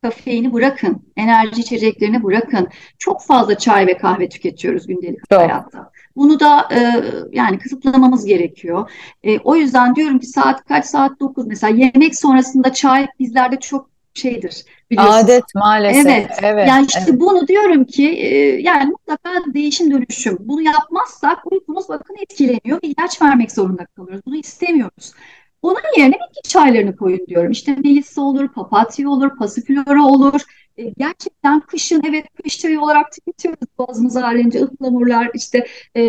kafeini 0.03 0.53
bırakın, 0.53 1.01
enerji 1.17 1.61
içeceklerini 1.61 2.23
bırakın. 2.23 2.67
Çok 2.97 3.23
fazla 3.23 3.57
çay 3.57 3.87
ve 3.87 3.97
kahve 3.97 4.29
tüketiyoruz 4.29 4.87
gündelik 4.87 5.29
Çok. 5.29 5.39
hayatta. 5.39 5.91
Bunu 6.19 6.39
da 6.39 6.67
e, 6.71 7.03
yani 7.31 7.59
kısıtlamamız 7.59 8.25
gerekiyor. 8.25 8.91
E, 9.23 9.39
o 9.39 9.55
yüzden 9.55 9.95
diyorum 9.95 10.19
ki 10.19 10.25
saat 10.25 10.65
kaç 10.65 10.85
saat 10.85 11.19
9 11.19 11.47
mesela 11.47 11.77
yemek 11.77 12.19
sonrasında 12.19 12.73
çay 12.73 13.07
bizlerde 13.19 13.59
çok 13.59 13.89
şeydir 14.13 14.65
biliyorsunuz. 14.91 15.23
Adet 15.23 15.43
maalesef. 15.55 16.05
Evet. 16.05 16.29
Evet. 16.41 16.67
Yani 16.67 16.85
işte 16.85 17.03
evet. 17.09 17.19
bunu 17.19 17.47
diyorum 17.47 17.85
ki 17.85 18.09
e, 18.09 18.61
yani 18.61 18.85
mutlaka 18.85 19.29
değişim 19.53 19.91
dönüşüm. 19.91 20.37
Bunu 20.39 20.61
yapmazsak 20.61 21.51
uykumuz 21.51 21.89
bakın 21.89 22.15
etkileniyor 22.21 22.83
ve 22.83 22.87
ilaç 22.87 23.21
vermek 23.21 23.51
zorunda 23.51 23.85
kalıyoruz. 23.85 24.21
Bunu 24.25 24.35
istemiyoruz. 24.35 25.13
Onun 25.61 25.97
yerine 25.97 26.15
bitki 26.15 26.49
çaylarını 26.49 26.95
koyun 26.95 27.27
diyorum. 27.27 27.51
İşte 27.51 27.75
melisa 27.75 28.21
olur, 28.21 28.47
papatya 28.47 29.09
olur, 29.09 29.37
pasiflora 29.37 30.03
olur. 30.05 30.41
E, 30.79 30.93
gerçekten 30.97 31.59
kışın 31.59 32.01
evet 32.09 32.25
kış 32.43 32.59
çayı 32.59 32.81
olarak 32.81 33.11
tüketiyoruz 33.11 33.67
boğazımız 33.77 34.17
ağrıyınca 34.17 34.61
ıhlamurlar 34.61 35.31
işte 35.33 35.67
e, 35.95 36.01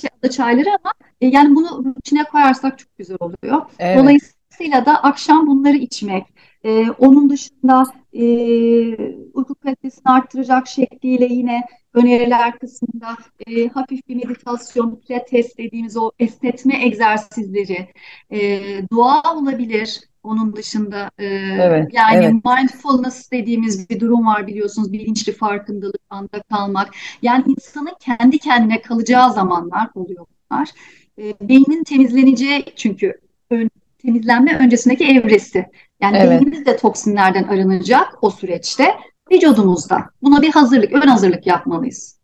şey, 0.00 0.10
ada 0.22 0.30
çayları 0.30 0.68
ama 0.68 0.92
e, 1.20 1.26
yani 1.26 1.54
bunu 1.54 1.84
rutine 1.84 2.24
koyarsak 2.24 2.78
çok 2.78 2.98
güzel 2.98 3.16
oluyor. 3.20 3.62
Evet. 3.78 3.98
Dolayısıyla 3.98 4.86
da 4.86 5.02
akşam 5.02 5.46
bunları 5.46 5.76
içmek, 5.76 6.26
e, 6.64 6.90
onun 6.90 7.30
dışında 7.30 7.84
e, 8.12 8.24
uyku 9.34 9.54
kalitesini 9.54 10.12
arttıracak 10.12 10.68
şekliyle 10.68 11.24
yine 11.24 11.64
öneriler 11.94 12.58
kısmında 12.58 13.16
e, 13.46 13.68
hafif 13.68 14.08
bir 14.08 14.16
meditasyon, 14.16 14.96
pilates 14.96 15.58
dediğimiz 15.58 15.96
o 15.96 16.10
esnetme 16.18 16.84
egzersizleri, 16.84 17.88
e, 18.30 18.60
dua 18.90 19.34
olabilir. 19.34 20.09
Onun 20.22 20.56
dışında 20.56 21.10
e, 21.18 21.24
Evet, 21.60 21.88
yani 21.92 22.16
evet. 22.24 22.34
mindfulness 22.44 23.30
dediğimiz 23.32 23.90
bir 23.90 24.00
durum 24.00 24.26
var 24.26 24.46
biliyorsunuz. 24.46 24.92
Bilinçli 24.92 25.32
farkındalık, 25.32 26.00
anda 26.10 26.42
kalmak. 26.42 26.90
Yani 27.22 27.44
insanın 27.46 27.94
kendi 28.00 28.38
kendine 28.38 28.82
kalacağı 28.82 29.32
zamanlar 29.32 29.88
oluyor 29.94 30.26
bunlar. 30.50 30.68
E, 31.18 31.34
beynin 31.48 31.84
temizleneceği 31.84 32.64
çünkü 32.76 33.20
ön- 33.50 33.70
temizlenme 33.98 34.56
öncesindeki 34.58 35.04
evresi. 35.04 35.66
Yani 36.02 36.16
Evet. 36.16 36.30
beynimiz 36.30 36.66
de 36.66 36.76
toksinlerden 36.76 37.44
arınacak 37.44 38.18
o 38.22 38.30
süreçte 38.30 38.94
vücudumuzda. 39.32 40.04
Buna 40.22 40.42
bir 40.42 40.50
hazırlık, 40.50 40.92
ön 40.92 41.08
hazırlık 41.08 41.46
yapmalıyız. 41.46 42.19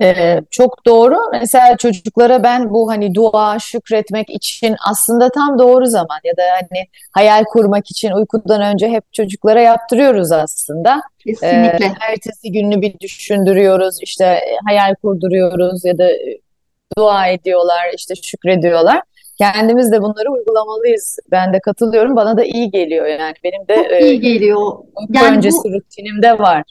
Ee, 0.00 0.40
çok 0.50 0.86
doğru. 0.86 1.16
Mesela 1.32 1.76
çocuklara 1.76 2.42
ben 2.42 2.70
bu 2.70 2.90
hani 2.90 3.14
dua, 3.14 3.58
şükretmek 3.58 4.30
için 4.30 4.76
aslında 4.90 5.28
tam 5.30 5.58
doğru 5.58 5.86
zaman 5.86 6.18
ya 6.24 6.36
da 6.36 6.42
hani 6.54 6.86
hayal 7.12 7.44
kurmak 7.44 7.90
için 7.90 8.10
uykudan 8.10 8.62
önce 8.62 8.88
hep 8.88 9.12
çocuklara 9.12 9.60
yaptırıyoruz 9.60 10.32
aslında. 10.32 11.02
Ee, 11.26 11.32
Kesinlikle. 11.32 11.92
ertesi 12.10 12.52
gününü 12.52 12.82
bir 12.82 13.00
düşündürüyoruz, 13.00 13.98
işte 14.02 14.40
hayal 14.66 14.94
kurduruyoruz 15.02 15.84
ya 15.84 15.98
da 15.98 16.10
e, 16.10 16.38
dua 16.98 17.26
ediyorlar, 17.26 17.92
işte 17.96 18.14
şükrediyorlar. 18.14 19.02
Kendimiz 19.38 19.92
de 19.92 20.02
bunları 20.02 20.32
uygulamalıyız. 20.32 21.18
Ben 21.30 21.52
de 21.52 21.60
katılıyorum. 21.60 22.16
Bana 22.16 22.36
da 22.36 22.44
iyi 22.44 22.70
geliyor 22.70 23.06
yani. 23.06 23.34
Benim 23.44 23.68
de 23.68 23.74
Çok 23.74 23.92
e, 23.92 24.06
iyi 24.06 24.20
geliyor. 24.20 24.72
Yani 25.14 25.36
öncesi 25.36 25.58
bu 25.64 25.72
rutinimde 25.72 26.38
var. 26.38 26.62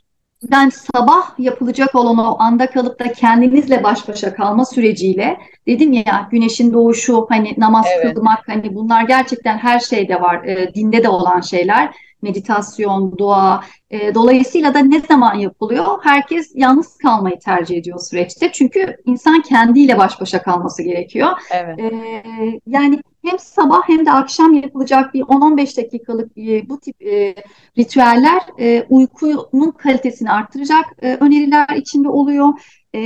Yani 0.49 0.71
sabah 0.71 1.39
yapılacak 1.39 1.95
olan 1.95 2.17
o 2.17 2.35
anda 2.39 2.67
kalıp 2.67 2.99
da 2.99 3.11
kendinizle 3.11 3.83
baş 3.83 4.07
başa 4.07 4.35
kalma 4.35 4.65
süreciyle 4.65 5.37
dedim 5.67 5.93
ya 5.93 6.27
güneşin 6.31 6.73
doğuşu 6.73 7.25
hani 7.29 7.55
namaz 7.57 7.85
Evet. 7.95 8.13
kılmak 8.13 8.47
hani 8.47 8.75
bunlar 8.75 9.03
gerçekten 9.03 9.57
her 9.57 9.79
şeyde 9.79 10.21
var. 10.21 10.43
E, 10.43 10.73
dinde 10.73 11.03
de 11.03 11.09
olan 11.09 11.41
şeyler. 11.41 11.95
Meditasyon, 12.21 13.17
dua. 13.17 13.63
E, 13.91 14.15
dolayısıyla 14.15 14.73
da 14.73 14.79
ne 14.79 14.99
zaman 14.99 15.35
yapılıyor? 15.35 15.85
Herkes 16.03 16.51
yalnız 16.55 16.97
kalmayı 16.97 17.39
tercih 17.39 17.77
ediyor 17.77 17.99
süreçte. 17.99 18.51
Çünkü 18.51 18.97
insan 19.05 19.41
kendiyle 19.41 19.97
baş 19.97 20.21
başa 20.21 20.41
kalması 20.41 20.83
gerekiyor. 20.83 21.29
Evet. 21.51 21.79
Ee, 21.79 22.59
yani 22.67 23.01
hem 23.23 23.39
sabah 23.39 23.81
hem 23.87 24.05
de 24.05 24.11
akşam 24.11 24.53
yapılacak 24.53 25.13
bir 25.13 25.21
10-15 25.21 25.77
dakikalık 25.77 26.37
e, 26.37 26.69
bu 26.69 26.79
tip 26.79 27.01
e, 27.01 27.35
ritüeller 27.77 28.41
e, 28.59 28.85
uykunun 28.89 29.71
kalitesini 29.71 30.31
arttıracak 30.31 30.85
e, 31.01 31.15
öneriler 31.15 31.67
içinde 31.75 32.09
oluyor 32.09 32.53
E, 32.93 33.01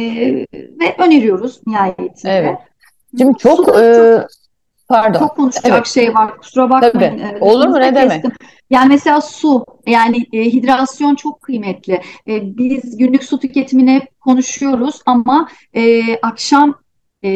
ve 0.54 0.96
öneriyoruz 0.98 1.60
nihayetinde. 1.68 2.32
Evet. 2.32 2.58
Şimdi 3.18 3.38
çok 3.38 3.66
Suda 3.66 3.84
e, 3.84 4.28
pardon. 4.90 5.20
çok 5.20 5.36
konuşacak 5.36 5.72
Evet. 5.72 5.88
şey 5.88 6.14
var. 6.14 6.38
Kusura 6.38 6.70
bakmayın. 6.70 7.20
Tabii. 7.20 7.44
Olur 7.44 7.68
mu? 7.68 7.80
Ne 7.80 7.96
demek? 7.96 8.26
Yani 8.70 8.88
mesela 8.90 9.22
su, 9.22 9.66
yani 9.88 10.18
e, 10.34 10.44
hidrasyon 10.44 11.16
çok 11.16 11.42
kıymetli. 11.42 11.94
E, 12.28 12.58
biz 12.58 12.98
günlük 12.98 13.24
su 13.24 13.40
tüketimini 13.40 13.94
hep 13.94 14.20
konuşuyoruz 14.22 15.02
ama 15.06 15.48
e, 15.74 16.02
akşam 16.18 16.76
e, 17.26 17.30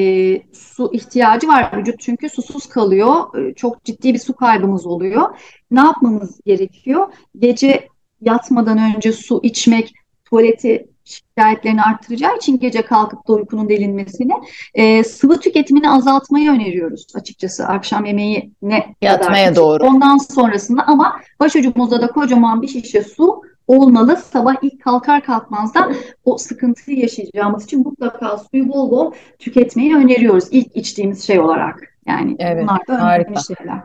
su 0.53 0.93
ihtiyacı 0.93 1.47
var 1.47 1.77
vücut 1.77 1.99
çünkü 1.99 2.29
susuz 2.29 2.69
kalıyor. 2.69 3.37
E, 3.37 3.53
çok 3.53 3.83
ciddi 3.83 4.13
bir 4.13 4.19
su 4.19 4.35
kaybımız 4.35 4.85
oluyor. 4.85 5.37
Ne 5.71 5.79
yapmamız 5.79 6.41
gerekiyor? 6.45 7.13
Gece 7.39 7.87
yatmadan 8.21 8.95
önce 8.95 9.11
su 9.11 9.39
içmek, 9.43 9.93
tuvaleti 10.25 10.87
şikayetlerini 11.09 11.81
arttıracağı 11.81 12.37
için 12.37 12.59
gece 12.59 12.81
kalkıp 12.81 13.27
da 13.27 13.33
uykunun 13.33 13.69
delinmesini 13.69 14.33
e, 14.73 15.03
sıvı 15.03 15.39
tüketimini 15.39 15.89
azaltmayı 15.89 16.51
öneriyoruz 16.51 17.07
açıkçası 17.15 17.65
akşam 17.65 18.05
yemeği 18.05 18.51
ne 18.61 18.95
Yatmaya 19.01 19.45
kadar 19.45 19.55
doğru. 19.55 19.83
Ondan 19.83 20.17
sonrasında 20.17 20.83
ama 20.87 21.21
başucumuzda 21.39 22.01
da 22.01 22.07
kocaman 22.07 22.61
bir 22.61 22.67
şişe 22.67 23.03
su 23.03 23.41
olmalı. 23.69 24.17
Sabah 24.17 24.55
ilk 24.61 24.83
kalkar 24.83 25.23
kalkmaz 25.23 25.75
da 25.75 25.91
o 26.25 26.37
sıkıntıyı 26.37 26.99
yaşayacağımız 26.99 27.63
için 27.63 27.83
mutlaka 27.83 28.37
suyu 28.37 28.69
bol 28.69 28.91
bol 28.91 29.11
tüketmeyi 29.39 29.95
öneriyoruz 29.95 30.43
ilk 30.51 30.75
içtiğimiz 30.75 31.27
şey 31.27 31.39
olarak. 31.39 31.79
Yani 32.07 32.35
Evet, 32.39 32.63
bunlar 32.63 32.87
da 32.87 33.01
harika. 33.03 33.29
önemli 33.29 33.43
şeyler. 33.57 33.79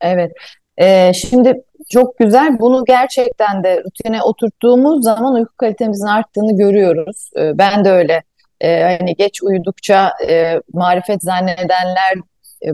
Evet. 0.00 0.32
Ee, 0.78 1.12
şimdi 1.12 1.62
çok 1.90 2.18
güzel. 2.18 2.58
Bunu 2.60 2.84
gerçekten 2.84 3.64
de 3.64 3.82
rutine 3.84 4.22
oturttuğumuz 4.22 5.04
zaman 5.04 5.34
uyku 5.34 5.56
kalitemizin 5.56 6.06
arttığını 6.06 6.56
görüyoruz. 6.58 7.30
Ee, 7.38 7.58
ben 7.58 7.84
de 7.84 7.90
öyle. 7.90 8.22
Ee, 8.60 8.82
hani 8.98 9.14
geç 9.14 9.42
uyudukça 9.42 10.12
e, 10.28 10.60
marifet 10.72 11.22
zannedenler 11.22 12.14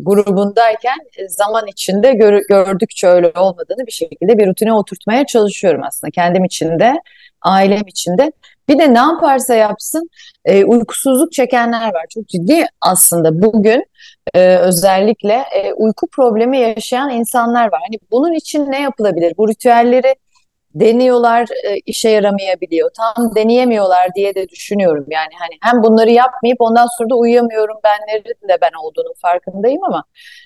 grubundayken 0.00 0.98
e, 1.16 1.28
zaman 1.28 1.66
içinde 1.66 2.12
gör- 2.12 2.42
gördükçe 2.48 3.06
öyle 3.06 3.32
olmadığını 3.36 3.86
bir 3.86 3.92
şekilde 3.92 4.38
bir 4.38 4.46
rutine 4.46 4.72
oturtmaya 4.72 5.26
çalışıyorum 5.26 5.80
aslında. 5.84 6.10
Kendim 6.10 6.44
için 6.44 6.78
de, 6.78 6.94
ailem 7.42 7.86
için 7.86 8.18
de. 8.18 8.32
Bir 8.68 8.78
de 8.78 8.94
ne 8.94 8.98
yaparsa 8.98 9.54
yapsın 9.54 10.08
e, 10.44 10.64
uykusuzluk 10.64 11.32
çekenler 11.32 11.94
var. 11.94 12.06
Çok 12.10 12.28
ciddi 12.28 12.66
aslında 12.80 13.42
bugün 13.42 13.84
e, 14.34 14.56
özellikle 14.56 15.34
e, 15.34 15.72
uyku 15.72 16.06
problemi 16.06 16.58
yaşayan 16.58 17.10
insanlar 17.10 17.64
var. 17.64 17.80
Hani 17.88 17.98
bunun 18.10 18.32
için 18.32 18.70
ne 18.70 18.82
yapılabilir? 18.82 19.34
Bu 19.38 19.48
ritüelleri 19.48 20.14
deniyorlar, 20.74 21.48
e, 21.64 21.76
işe 21.86 22.08
yaramayabiliyor. 22.08 22.90
Tam 22.96 23.34
deneyemiyorlar 23.34 24.14
diye 24.14 24.34
de 24.34 24.48
düşünüyorum. 24.48 25.06
Yani 25.10 25.32
hani 25.38 25.58
hem 25.62 25.82
bunları 25.82 26.10
yapmayıp 26.10 26.60
ondan 26.60 26.86
sonra 26.98 27.10
da 27.10 27.14
uyuyamıyorum 27.14 27.76
benlerin 27.84 28.48
de 28.48 28.58
ben 28.62 28.70
olduğunun 28.84 29.14
farkındayım 29.22 29.84
ama 29.84 30.04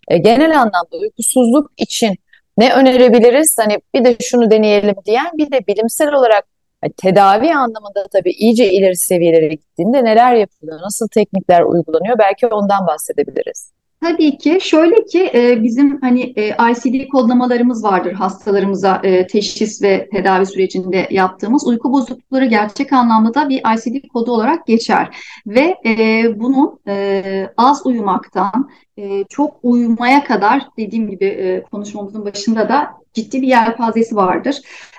e, 0.08 0.18
genel 0.18 0.60
anlamda 0.60 0.96
uykusuzluk 1.00 1.70
için 1.76 2.16
ne 2.58 2.74
önerebiliriz? 2.74 3.56
Hani 3.58 3.78
bir 3.94 4.04
de 4.04 4.16
şunu 4.22 4.50
deneyelim 4.50 4.94
diyen 5.06 5.30
bir 5.34 5.50
de 5.50 5.66
bilimsel 5.66 6.12
olarak 6.12 6.44
e, 6.82 6.92
tedavi 6.92 7.54
anlamında 7.54 8.06
tabii 8.12 8.30
iyice 8.30 8.72
ileri 8.72 8.96
seviyelere 8.96 9.48
gittiğinde 9.48 10.04
neler 10.04 10.34
yapılıyor, 10.34 10.78
nasıl 10.82 11.08
teknikler 11.08 11.62
uygulanıyor? 11.62 12.18
Belki 12.18 12.46
ondan 12.46 12.86
bahsedebiliriz. 12.86 13.72
Tabii 14.00 14.38
ki 14.38 14.58
şöyle 14.62 15.04
ki 15.04 15.30
e, 15.34 15.62
bizim 15.62 16.00
hani 16.00 16.32
e, 16.36 16.48
ICD 16.48 17.08
kodlamalarımız 17.08 17.84
vardır 17.84 18.12
hastalarımıza 18.12 19.00
e, 19.04 19.26
teşhis 19.26 19.82
ve 19.82 20.08
tedavi 20.12 20.46
sürecinde 20.46 21.08
yaptığımız 21.10 21.66
uyku 21.66 21.92
bozuklukları 21.92 22.44
gerçek 22.44 22.92
anlamda 22.92 23.34
da 23.34 23.48
bir 23.48 23.58
ICD 23.58 24.08
kodu 24.08 24.32
olarak 24.32 24.66
geçer 24.66 25.16
ve 25.46 25.76
e, 25.86 26.24
bunun 26.40 26.80
e, 26.88 27.48
az 27.56 27.86
uyumaktan 27.86 28.70
e, 28.96 29.24
çok 29.24 29.56
uyumaya 29.62 30.24
kadar 30.24 30.62
dediğim 30.78 31.10
gibi 31.10 31.24
e, 31.24 31.62
konuşmamızın 31.62 32.24
başında 32.24 32.68
da 32.68 32.90
ciddi 33.14 33.42
bir 33.42 33.48
yelpazesi 33.48 34.16
vardır. 34.16 34.56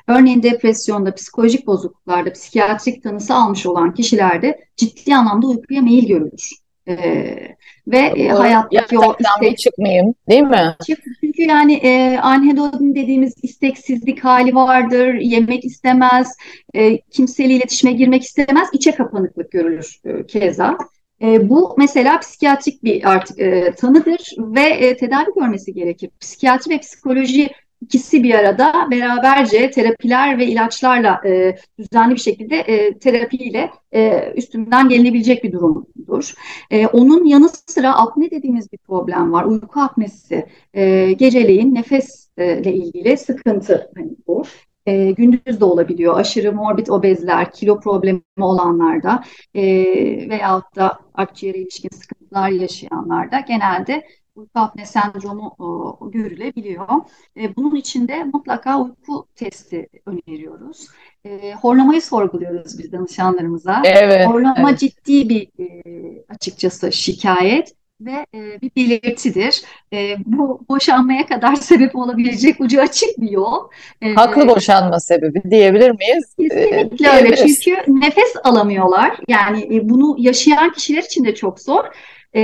Örneğin 0.07 0.43
depresyonda, 0.43 1.15
psikolojik 1.15 1.67
bozukluklarda, 1.67 2.33
psikiyatrik 2.33 3.03
tanısı 3.03 3.35
almış 3.35 3.65
olan 3.65 3.93
kişilerde 3.93 4.59
ciddi 4.77 5.15
anlamda 5.15 5.47
uykuya 5.47 5.81
meyil 5.81 6.07
görülür. 6.07 6.66
Ve 7.87 7.97
e, 8.15 8.29
Doğru. 8.29 8.39
hayattaki 8.39 8.99
o 8.99 9.15
istek 9.19 9.57
çıkmayayım, 9.57 10.15
değil 10.29 10.43
mi? 10.43 10.75
Çünkü 10.87 11.01
Çünkü 11.21 11.41
yani 11.41 11.73
e, 11.73 12.17
anhedon 12.17 12.95
dediğimiz 12.95 13.33
isteksizlik 13.43 14.23
hali 14.23 14.55
vardır, 14.55 15.13
yemek 15.13 15.65
istemez, 15.65 16.37
e, 16.73 16.97
kimseyle 16.97 17.53
iletişime 17.53 17.91
girmek 17.91 18.23
istemez, 18.23 18.69
içe 18.73 18.91
kapanıklık 18.91 19.51
görülür 19.51 19.99
e, 20.05 20.25
keza. 20.25 20.77
E, 21.21 21.49
bu 21.49 21.75
mesela 21.77 22.19
psikiyatrik 22.19 22.83
bir 22.83 23.11
artık 23.11 23.39
e, 23.39 23.71
tanıdır 23.71 24.35
ve 24.37 24.61
e, 24.61 24.97
tedavi 24.97 25.33
görmesi 25.35 25.73
gerekir. 25.73 26.09
Psikiyatri 26.19 26.71
ve 26.71 26.79
psikoloji 26.79 27.49
ikisi 27.81 28.23
bir 28.23 28.33
arada 28.33 28.87
beraberce 28.91 29.71
terapiler 29.71 30.37
ve 30.37 30.45
ilaçlarla 30.45 31.21
e, 31.25 31.55
düzenli 31.79 32.15
bir 32.15 32.19
şekilde 32.19 32.55
e, 32.55 32.99
terapiyle 32.99 33.71
e, 33.93 34.31
üstünden 34.35 34.89
gelinebilecek 34.89 35.43
bir 35.43 35.51
durumdur. 35.51 36.33
E, 36.71 36.87
onun 36.87 37.25
yanı 37.25 37.49
sıra 37.49 37.97
apne 37.97 38.31
dediğimiz 38.31 38.71
bir 38.71 38.77
problem 38.77 39.31
var. 39.31 39.43
Uyku 39.43 39.79
apnesi. 39.79 40.45
E, 40.73 41.13
geceleyin 41.13 41.75
nefesle 41.75 42.73
ilgili 42.73 43.17
sıkıntı 43.17 43.91
hani 43.95 44.11
bu. 44.27 44.43
E, 44.85 45.11
gündüz 45.11 45.59
de 45.59 45.65
olabiliyor. 45.65 46.19
Aşırı 46.19 46.53
morbid 46.53 46.87
obezler, 46.87 47.51
kilo 47.51 47.79
problemi 47.79 48.21
olanlarda 48.39 49.23
e, 49.53 49.63
veyahut 50.29 50.75
da 50.75 50.99
akciğere 51.13 51.57
ilişkin 51.57 51.89
sıkıntılar 51.89 52.49
yaşayanlarda 52.49 53.39
genelde 53.39 54.03
uyku 54.37 54.59
apne 54.59 54.85
sendromu 54.85 55.55
o, 55.59 56.11
görülebiliyor. 56.11 56.87
E, 57.37 57.55
bunun 57.55 57.75
için 57.75 58.07
de 58.07 58.23
mutlaka 58.23 58.81
uyku 58.81 59.27
testi 59.35 59.89
öneriyoruz. 60.05 60.87
E, 61.25 61.53
horlamayı 61.53 62.01
sorguluyoruz 62.01 62.79
biz 62.79 62.91
danışanlarımıza. 62.91 63.81
Evet. 63.85 64.27
Horlama 64.27 64.69
evet. 64.69 64.79
ciddi 64.79 65.29
bir 65.29 65.47
e, 65.59 66.23
açıkçası 66.29 66.91
şikayet 66.91 67.73
ve 68.01 68.25
e, 68.35 68.61
bir 68.61 68.75
belirtidir. 68.75 69.61
E, 69.93 70.15
bu 70.25 70.65
boşanmaya 70.69 71.25
kadar 71.25 71.55
sebep 71.61 71.95
olabilecek 71.95 72.61
ucu 72.61 72.81
açık 72.81 73.09
bir 73.17 73.29
yol. 73.29 73.69
E, 74.01 74.13
Haklı 74.13 74.47
boşanma 74.47 74.99
sebebi 74.99 75.41
diyebilir 75.51 75.91
miyiz? 75.91 76.35
Kesinlikle 76.39 77.09
öyle. 77.09 77.35
Çünkü 77.35 77.75
nefes 77.87 78.33
alamıyorlar. 78.43 79.17
Yani 79.27 79.75
e, 79.75 79.89
bunu 79.89 80.15
yaşayan 80.19 80.71
kişiler 80.71 81.03
için 81.03 81.25
de 81.25 81.35
çok 81.35 81.59
zor 81.59 81.85
e, 82.33 82.41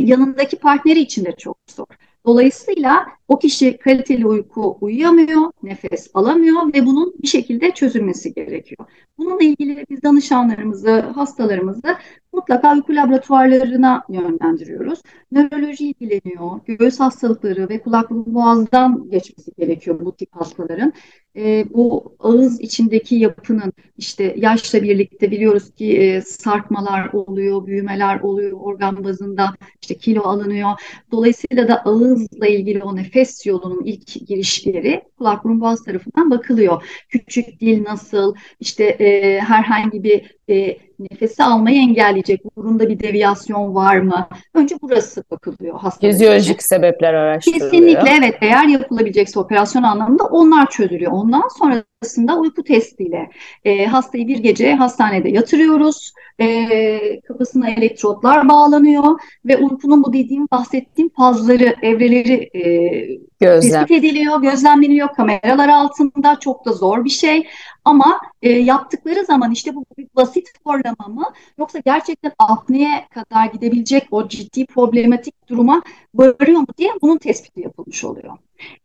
yanındaki 0.00 0.56
partneri 0.56 1.00
için 1.00 1.24
de 1.24 1.32
çok 1.32 1.56
zor. 1.70 1.86
Dolayısıyla 2.26 3.06
o 3.30 3.38
kişi 3.38 3.78
kaliteli 3.78 4.26
uyku 4.26 4.78
uyuyamıyor, 4.80 5.52
nefes 5.62 6.10
alamıyor 6.14 6.74
ve 6.74 6.86
bunun 6.86 7.14
bir 7.22 7.28
şekilde 7.28 7.70
çözülmesi 7.70 8.34
gerekiyor. 8.34 8.86
Bununla 9.18 9.44
ilgili 9.44 9.86
biz 9.90 10.02
danışanlarımızı, 10.02 11.00
hastalarımızı 11.00 11.96
mutlaka 12.32 12.74
uyku 12.74 12.94
laboratuvarlarına 12.94 14.02
yönlendiriyoruz. 14.08 15.02
Nöroloji 15.32 15.88
ilgileniyor, 15.88 16.60
göğüs 16.66 17.00
hastalıkları 17.00 17.68
ve 17.68 17.82
kulak 17.82 18.10
boğazdan 18.10 19.10
geçmesi 19.10 19.50
gerekiyor 19.58 20.00
bu 20.00 20.16
tip 20.16 20.36
hastaların. 20.36 20.92
E, 21.36 21.64
bu 21.74 22.16
ağız 22.18 22.60
içindeki 22.60 23.14
yapının 23.14 23.72
işte 23.98 24.34
yaşla 24.36 24.82
birlikte 24.82 25.30
biliyoruz 25.30 25.74
ki 25.74 25.98
e, 25.98 26.20
sarkmalar 26.20 27.12
oluyor, 27.12 27.66
büyümeler 27.66 28.20
oluyor 28.20 28.52
organ 28.52 29.04
bazında, 29.04 29.54
işte 29.82 29.94
kilo 29.94 30.22
alınıyor. 30.22 30.70
Dolayısıyla 31.12 31.68
da 31.68 31.82
ağızla 31.84 32.46
ilgili 32.46 32.82
o 32.82 32.96
nefes 32.96 33.19
yolunun 33.46 33.84
ilk 33.84 34.28
girişleri 34.28 35.02
kulak 35.18 35.44
burun 35.44 35.60
boğaz 35.60 35.84
tarafından 35.84 36.30
bakılıyor. 36.30 36.82
Küçük 37.08 37.60
dil 37.60 37.84
nasıl, 37.84 38.34
işte 38.60 38.84
e, 38.84 39.40
herhangi 39.40 40.02
bir 40.02 40.39
e, 40.50 40.76
nefesi 41.10 41.44
almayı 41.44 41.80
engelleyecek. 41.80 42.56
Burunda 42.56 42.88
bir 42.88 43.00
deviyasyon 43.00 43.74
var 43.74 43.96
mı? 43.96 44.28
Önce 44.54 44.76
burası 44.82 45.24
bakılıyor 45.30 45.80
hastalık 45.80 46.12
Fizyolojik 46.12 46.62
sebepler 46.62 47.14
araştırılıyor. 47.14 47.70
Kesinlikle 47.70 48.10
evet. 48.18 48.34
Eğer 48.40 48.64
yapılabilecekse 48.64 49.40
operasyon 49.40 49.82
anlamında 49.82 50.24
onlar 50.24 50.70
çözülüyor. 50.70 51.12
Ondan 51.12 51.48
sonrasında 51.58 52.38
uyku 52.38 52.64
testiyle 52.64 53.30
e, 53.64 53.86
hastayı 53.86 54.28
bir 54.28 54.38
gece 54.38 54.74
hastanede 54.74 55.28
yatırıyoruz. 55.28 56.12
E, 56.40 57.20
kafasına 57.20 57.70
elektrotlar 57.70 58.48
bağlanıyor 58.48 59.20
ve 59.44 59.56
uykunun 59.56 60.04
bu 60.04 60.12
dediğim 60.12 60.46
bahsettiğim 60.52 61.08
fazları, 61.08 61.76
evreleri 61.82 62.50
e, 62.54 63.30
Gözlem. 63.40 63.86
tespit 63.86 63.90
ediliyor, 63.90 64.42
gözlemleniyor 64.42 65.08
kameralar 65.08 65.68
altında. 65.68 66.40
Çok 66.40 66.66
da 66.66 66.72
zor 66.72 67.04
bir 67.04 67.10
şey. 67.10 67.46
Ama 67.90 68.20
e, 68.42 68.50
yaptıkları 68.50 69.24
zaman 69.24 69.50
işte 69.50 69.74
bu 69.74 69.84
basit 70.16 70.48
horlama 70.64 71.08
mı 71.08 71.24
yoksa 71.58 71.78
gerçekten 71.78 72.32
apneye 72.38 73.08
kadar 73.10 73.46
gidebilecek 73.46 74.08
o 74.10 74.28
ciddi 74.28 74.66
problematik 74.66 75.48
duruma 75.48 75.82
varıyor 76.14 76.60
mu 76.60 76.66
diye 76.78 76.90
bunun 77.02 77.18
tespiti 77.18 77.60
yapılmış 77.60 78.04
oluyor. 78.04 78.38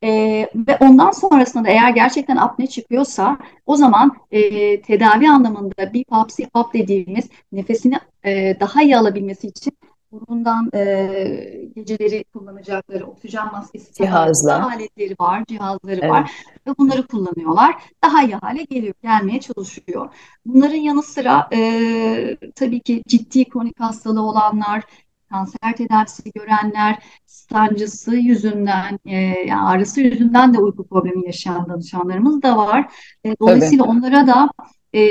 E, 0.03 0.09
ve 0.55 0.77
ondan 0.79 1.11
sonrasında 1.11 1.63
da 1.63 1.69
eğer 1.69 1.89
gerçekten 1.89 2.37
apne 2.37 2.67
çıkıyorsa 2.67 3.37
o 3.65 3.75
zaman 3.75 4.11
e, 4.31 4.41
tedavi 4.81 5.29
anlamında 5.29 5.93
bir 5.93 6.03
PAP, 6.03 6.29
CPAP 6.29 6.73
dediğimiz 6.73 7.29
nefesini 7.51 7.99
e, 8.23 8.59
daha 8.59 8.83
iyi 8.83 8.97
alabilmesi 8.97 9.47
için 9.47 9.77
burundan 10.21 10.69
e, 10.73 11.69
geceleri 11.75 12.23
kullanacakları 12.23 13.05
oksijen 13.05 13.51
maskesi 13.51 13.93
cihazlar 13.93 14.61
aletleri 14.61 15.15
var, 15.19 15.45
cihazları 15.45 15.99
evet. 16.01 16.11
var 16.11 16.31
ve 16.67 16.71
bunları 16.77 17.07
kullanıyorlar. 17.07 17.75
Daha 18.03 18.23
iyi 18.23 18.35
hale 18.35 18.63
geliyor, 18.63 18.93
gelmeye 19.03 19.39
çalışıyor. 19.39 20.09
Bunların 20.45 20.75
yanı 20.75 21.03
sıra 21.03 21.49
e, 21.53 22.37
tabii 22.55 22.79
ki 22.79 23.03
ciddi 23.07 23.45
kronik 23.45 23.79
hastalığı 23.79 24.21
olanlar, 24.21 24.83
kanser 25.29 25.75
tedavisi 25.77 26.31
görenler, 26.31 27.03
sancısı 27.25 28.15
yüzünden, 28.15 28.99
e, 29.05 29.15
yani 29.47 29.61
ağrısı 29.61 30.01
yüzünden 30.01 30.53
de 30.53 30.59
uyku 30.59 30.87
problemi 30.87 31.25
yaşayan 31.25 31.69
danışanlarımız 31.69 32.41
da 32.41 32.57
var. 32.57 32.93
E, 33.23 33.35
dolayısıyla 33.39 33.85
Tabii. 33.85 33.97
onlara 33.97 34.27
da 34.27 34.49
e, 34.95 35.01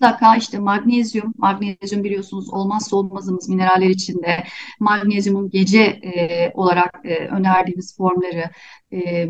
mutlaka 0.00 0.36
işte 0.36 0.58
magnezyum, 0.58 1.34
magnezyum 1.38 2.04
biliyorsunuz 2.04 2.50
olmazsa 2.50 2.96
olmazımız 2.96 3.48
mineraller 3.48 3.88
içinde. 3.88 4.44
Magnezyumun 4.80 5.50
gece 5.50 5.82
e, 5.82 6.52
olarak 6.54 7.00
e, 7.04 7.16
önerdiğimiz 7.16 7.96
formları, 7.96 8.50
e, 8.92 9.28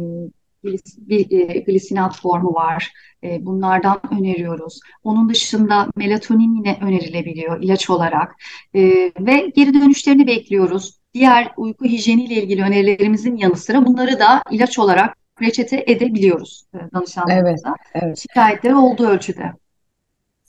bir 0.98 1.30
e, 1.30 1.58
glisinat 1.58 2.20
formu 2.20 2.54
var. 2.54 2.92
E, 3.24 3.46
bunlardan 3.46 4.00
öneriyoruz. 4.20 4.80
Onun 5.04 5.28
dışında 5.28 5.88
melatonin 5.96 6.56
yine 6.56 6.78
önerilebiliyor 6.80 7.62
ilaç 7.62 7.90
olarak. 7.90 8.34
E, 8.74 8.80
ve 9.20 9.52
geri 9.54 9.74
dönüşlerini 9.74 10.26
bekliyoruz. 10.26 10.98
Diğer 11.14 11.52
uyku 11.56 11.84
hijyeniyle 11.84 12.42
ilgili 12.42 12.62
önerilerimizin 12.62 13.36
yanı 13.36 13.56
sıra 13.56 13.86
bunları 13.86 14.18
da 14.18 14.42
ilaç 14.50 14.78
olarak 14.78 15.16
reçete 15.42 15.84
edebiliyoruz 15.86 16.64
danışanlarımıza. 16.94 17.74
Evet, 17.94 18.04
evet. 18.04 18.18
Şikayetleri 18.18 18.74
olduğu 18.74 19.06
ölçüde. 19.06 19.52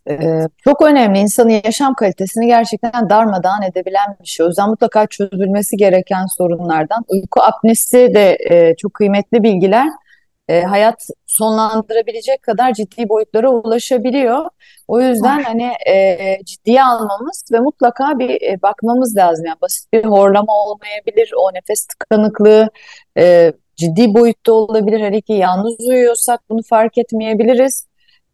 Ee, 0.09 0.47
çok 0.63 0.81
önemli. 0.81 1.19
İnsanın 1.19 1.61
yaşam 1.65 1.93
kalitesini 1.93 2.47
gerçekten 2.47 3.09
darmadağın 3.09 3.61
edebilen 3.61 4.17
bir 4.21 4.27
şey. 4.27 4.45
O 4.45 4.49
yüzden 4.49 4.69
mutlaka 4.69 5.07
çözülmesi 5.07 5.77
gereken 5.77 6.25
sorunlardan. 6.25 7.05
Uyku 7.07 7.41
apnesi 7.41 7.97
de 7.97 8.37
e, 8.49 8.75
çok 8.75 8.93
kıymetli 8.93 9.43
bilgiler. 9.43 9.87
E, 10.49 10.61
hayat 10.61 11.07
sonlandırabilecek 11.25 12.43
kadar 12.43 12.73
ciddi 12.73 13.09
boyutlara 13.09 13.49
ulaşabiliyor. 13.49 14.45
O 14.87 15.01
yüzden 15.01 15.43
hani 15.43 15.71
e, 15.87 16.37
ciddiye 16.45 16.83
almamız 16.83 17.43
ve 17.51 17.59
mutlaka 17.59 18.19
bir 18.19 18.41
e, 18.41 18.61
bakmamız 18.61 19.17
lazım. 19.17 19.45
Yani 19.45 19.61
basit 19.61 19.93
bir 19.93 20.05
horlama 20.05 20.53
olmayabilir, 20.53 21.31
o 21.37 21.53
nefes 21.53 21.85
tıkanıklığı 21.85 22.69
e, 23.17 23.53
ciddi 23.75 24.13
boyutta 24.13 24.53
olabilir. 24.53 24.99
Hele 24.99 25.21
ki 25.21 25.33
yalnız 25.33 25.75
uyuyorsak 25.79 26.39
bunu 26.49 26.61
fark 26.63 26.97
etmeyebiliriz. 26.97 27.87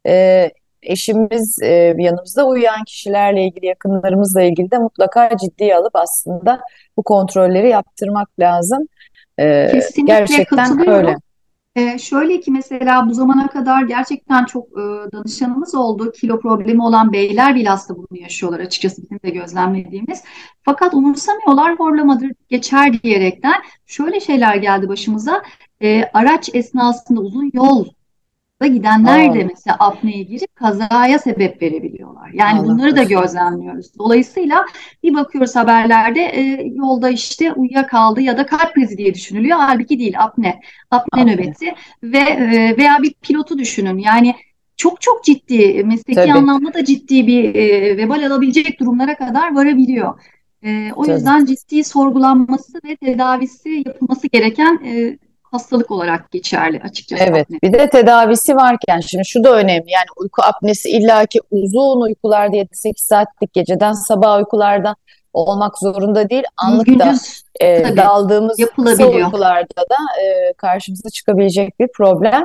E, 0.08 0.52
eşimiz 0.86 1.58
e, 1.62 1.96
yanımızda 1.98 2.48
uyuyan 2.48 2.84
kişilerle 2.84 3.46
ilgili, 3.46 3.66
yakınlarımızla 3.66 4.42
ilgili 4.42 4.72
de 4.72 4.78
mutlaka 4.78 5.30
ciddiye 5.38 5.76
alıp 5.76 5.96
aslında 5.96 6.62
bu 6.98 7.04
kontrolleri 7.04 7.70
yaptırmak 7.70 8.40
lazım. 8.40 8.88
E, 9.38 9.68
Kesinlikle 9.72 10.14
gerçekten 10.14 10.90
öyle. 10.90 11.16
Ee, 11.76 11.98
şöyle 12.00 12.40
ki 12.40 12.52
mesela 12.52 13.10
bu 13.10 13.14
zamana 13.14 13.48
kadar 13.48 13.84
gerçekten 13.84 14.46
çok 14.46 14.68
e, 14.68 15.12
danışanımız 15.12 15.76
oldu. 15.76 16.12
Kilo 16.12 16.40
problemi 16.40 16.84
olan 16.84 17.14
beyler 17.14 17.56
bile 17.56 17.72
aslında 17.72 18.00
bunu 18.00 18.20
yaşıyorlar 18.20 18.60
açıkçası 18.60 19.02
bizim 19.04 19.20
de 19.26 19.30
gözlemlediğimiz. 19.30 20.24
Fakat 20.64 20.94
umursamıyorlar 20.94 21.80
horlamadır 21.80 22.32
geçer 22.50 23.04
diyerekten 23.04 23.62
şöyle 23.86 24.20
şeyler 24.20 24.56
geldi 24.56 24.90
başımıza. 24.90 25.44
E, 25.82 26.04
araç 26.14 26.50
esnasında 26.54 27.22
uzun 27.22 27.52
yol 27.54 27.86
da 28.62 28.68
gidenler 28.68 29.34
de 29.34 29.44
mesela 29.44 29.78
apneye 29.80 30.24
girip 30.24 30.56
kazaya 30.56 31.20
sebep 31.20 31.62
verebiliyorlar. 31.62 32.30
Yani 32.34 32.60
Allah 32.60 32.68
bunları 32.68 32.96
da 32.96 33.04
gözlemliyoruz. 33.04 34.00
Dolayısıyla 34.00 34.66
bir 35.04 35.14
bakıyoruz 35.14 35.56
haberlerde 35.56 36.22
e, 36.22 36.72
yolda 36.74 37.10
işte 37.10 37.54
uyuyakaldı 37.54 38.22
ya 38.22 38.38
da 38.38 38.46
kalp 38.46 38.74
krizi 38.74 38.98
diye 38.98 39.14
düşünülüyor. 39.14 39.58
Halbuki 39.58 40.00
değil 40.00 40.20
apne. 40.20 40.60
Apne, 40.92 41.22
apne. 41.22 41.34
nöbeti 41.34 41.74
ve 42.04 42.18
e, 42.18 42.78
veya 42.78 42.98
bir 43.02 43.14
pilotu 43.14 43.58
düşünün. 43.58 43.98
Yani 43.98 44.36
çok 44.78 45.02
çok 45.02 45.24
ciddi 45.24 45.84
mesleki 45.84 46.16
Tabii. 46.16 46.34
anlamda 46.34 46.74
da 46.74 46.86
ciddi 46.86 47.28
bir 47.28 47.56
e, 47.56 47.98
vebal 47.98 48.26
alabilecek 48.26 48.80
durumlara 48.80 49.18
kadar 49.18 49.56
varabiliyor. 49.56 50.20
E, 50.64 50.92
o 50.96 51.04
Tabii. 51.04 51.16
yüzden 51.16 51.46
ciddi 51.46 51.84
sorgulanması 51.84 52.80
ve 52.86 52.96
tedavisi 52.96 53.84
yapılması 53.86 54.28
gereken 54.28 54.80
e, 54.86 55.18
hastalık 55.56 55.92
olarak 55.92 56.32
geçerli 56.32 56.82
açıkçası. 56.84 57.24
Evet, 57.24 57.48
bir 57.64 57.74
de 57.74 57.90
tedavisi 57.90 58.56
varken 58.56 59.00
şimdi 59.00 59.26
şu 59.26 59.44
da 59.44 59.56
önemli. 59.56 59.92
Yani 59.92 60.08
uyku 60.18 60.42
apnesi 60.42 60.90
illaki 60.90 61.40
uzun 61.52 62.02
uykularda 62.02 62.58
7-8 62.58 62.94
saatlik 62.96 63.54
geceden 63.54 63.92
sabah 63.92 64.38
uykulardan 64.38 64.96
olmak 65.34 65.78
zorunda 65.80 66.30
değil. 66.30 66.44
Anlık 66.58 66.88
da 66.88 67.14
e, 67.60 67.84
tabii, 67.84 67.98
daldığımız 67.98 68.58
kısa 68.76 69.08
uykularda 69.08 69.82
da 69.90 70.22
e, 70.22 70.54
karşımıza 70.54 71.10
çıkabilecek 71.10 71.80
bir 71.80 71.88
problem. 71.88 72.44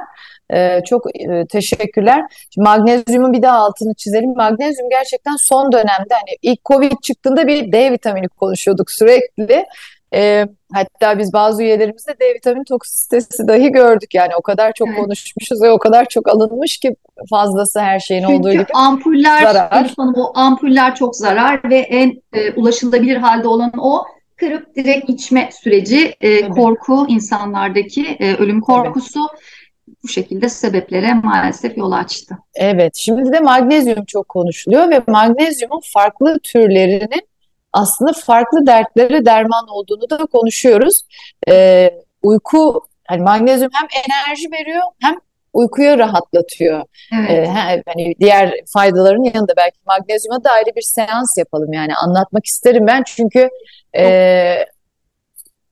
E, 0.52 0.80
çok 0.86 1.06
e, 1.20 1.46
teşekkürler. 1.46 2.22
Şimdi 2.54 2.64
magnezyumun 2.68 3.32
bir 3.32 3.42
daha 3.42 3.58
altını 3.58 3.94
çizelim. 3.94 4.34
Magnezyum 4.36 4.90
gerçekten 4.90 5.36
son 5.36 5.72
dönemde 5.72 6.14
hani 6.14 6.36
ilk 6.42 6.64
Covid 6.64 6.92
çıktığında 7.02 7.46
bir 7.46 7.72
D 7.72 7.92
vitamini 7.92 8.28
konuşuyorduk 8.28 8.90
sürekli. 8.90 9.66
E, 10.14 10.46
hatta 10.72 11.18
biz 11.18 11.32
bazı 11.32 11.62
üyelerimizde 11.62 12.14
D 12.20 12.34
vitamini 12.34 12.64
toksisitesi 12.64 13.48
dahi 13.48 13.72
gördük. 13.72 14.14
Yani 14.14 14.36
o 14.38 14.42
kadar 14.42 14.72
çok 14.72 14.88
Evet. 14.88 14.98
konuşmuşuz 14.98 15.62
ve 15.62 15.70
o 15.70 15.78
kadar 15.78 16.04
çok 16.04 16.28
alınmış 16.28 16.78
ki 16.78 16.96
fazlası 17.30 17.80
her 17.80 18.00
şeyin 18.00 18.22
olduğu 18.22 18.52
Çünkü 18.52 18.64
gibi. 18.64 18.72
ampuller, 18.74 19.42
zarar. 19.42 19.94
Hanım, 19.96 20.14
o 20.16 20.38
ampuller 20.38 20.94
çok 20.94 21.16
zarar 21.16 21.70
ve 21.70 21.78
en 21.78 22.22
e, 22.32 22.52
ulaşılabilir 22.52 23.16
halde 23.16 23.48
olan 23.48 23.72
o 23.78 24.04
kırıp 24.36 24.76
direkt 24.76 25.10
içme 25.10 25.48
süreci, 25.62 26.14
e, 26.20 26.40
Tabii. 26.40 26.50
korku 26.50 27.06
insanlardaki 27.08 28.16
e, 28.20 28.34
ölüm 28.34 28.60
korkusu 28.60 29.20
bu 30.02 30.08
şekilde 30.08 30.48
sebeplere 30.48 31.14
maalesef 31.14 31.78
yol 31.78 31.92
açtı. 31.92 32.38
Evet, 32.54 32.96
şimdi 32.96 33.32
de 33.32 33.40
magnezyum 33.40 34.04
çok 34.04 34.28
konuşuluyor 34.28 34.90
ve 34.90 35.02
magnezyumun 35.06 35.80
farklı 35.92 36.38
türlerinin 36.42 37.29
aslında 37.72 38.12
farklı 38.12 38.66
dertlere 38.66 39.24
derman 39.26 39.68
olduğunu 39.68 40.10
da 40.10 40.16
konuşuyoruz. 40.16 41.02
Ee, 41.48 41.90
uyku, 42.22 42.86
hani 43.08 43.22
magnezyum 43.22 43.70
hem 43.74 43.88
enerji 44.04 44.52
veriyor 44.52 44.82
hem 45.02 45.16
uykuyu 45.52 45.98
rahatlatıyor. 45.98 46.84
Evet. 47.14 47.30
Ee, 47.30 47.82
hani 47.86 48.14
diğer 48.20 48.54
faydaların 48.72 49.22
yanında 49.22 49.52
belki 49.56 49.78
magnezyuma 49.86 50.44
da 50.44 50.50
ayrı 50.50 50.76
bir 50.76 50.82
seans 50.82 51.38
yapalım 51.38 51.72
yani 51.72 51.94
anlatmak 51.94 52.46
isterim 52.46 52.86
ben 52.86 53.02
çünkü 53.06 53.48
e, 53.96 54.04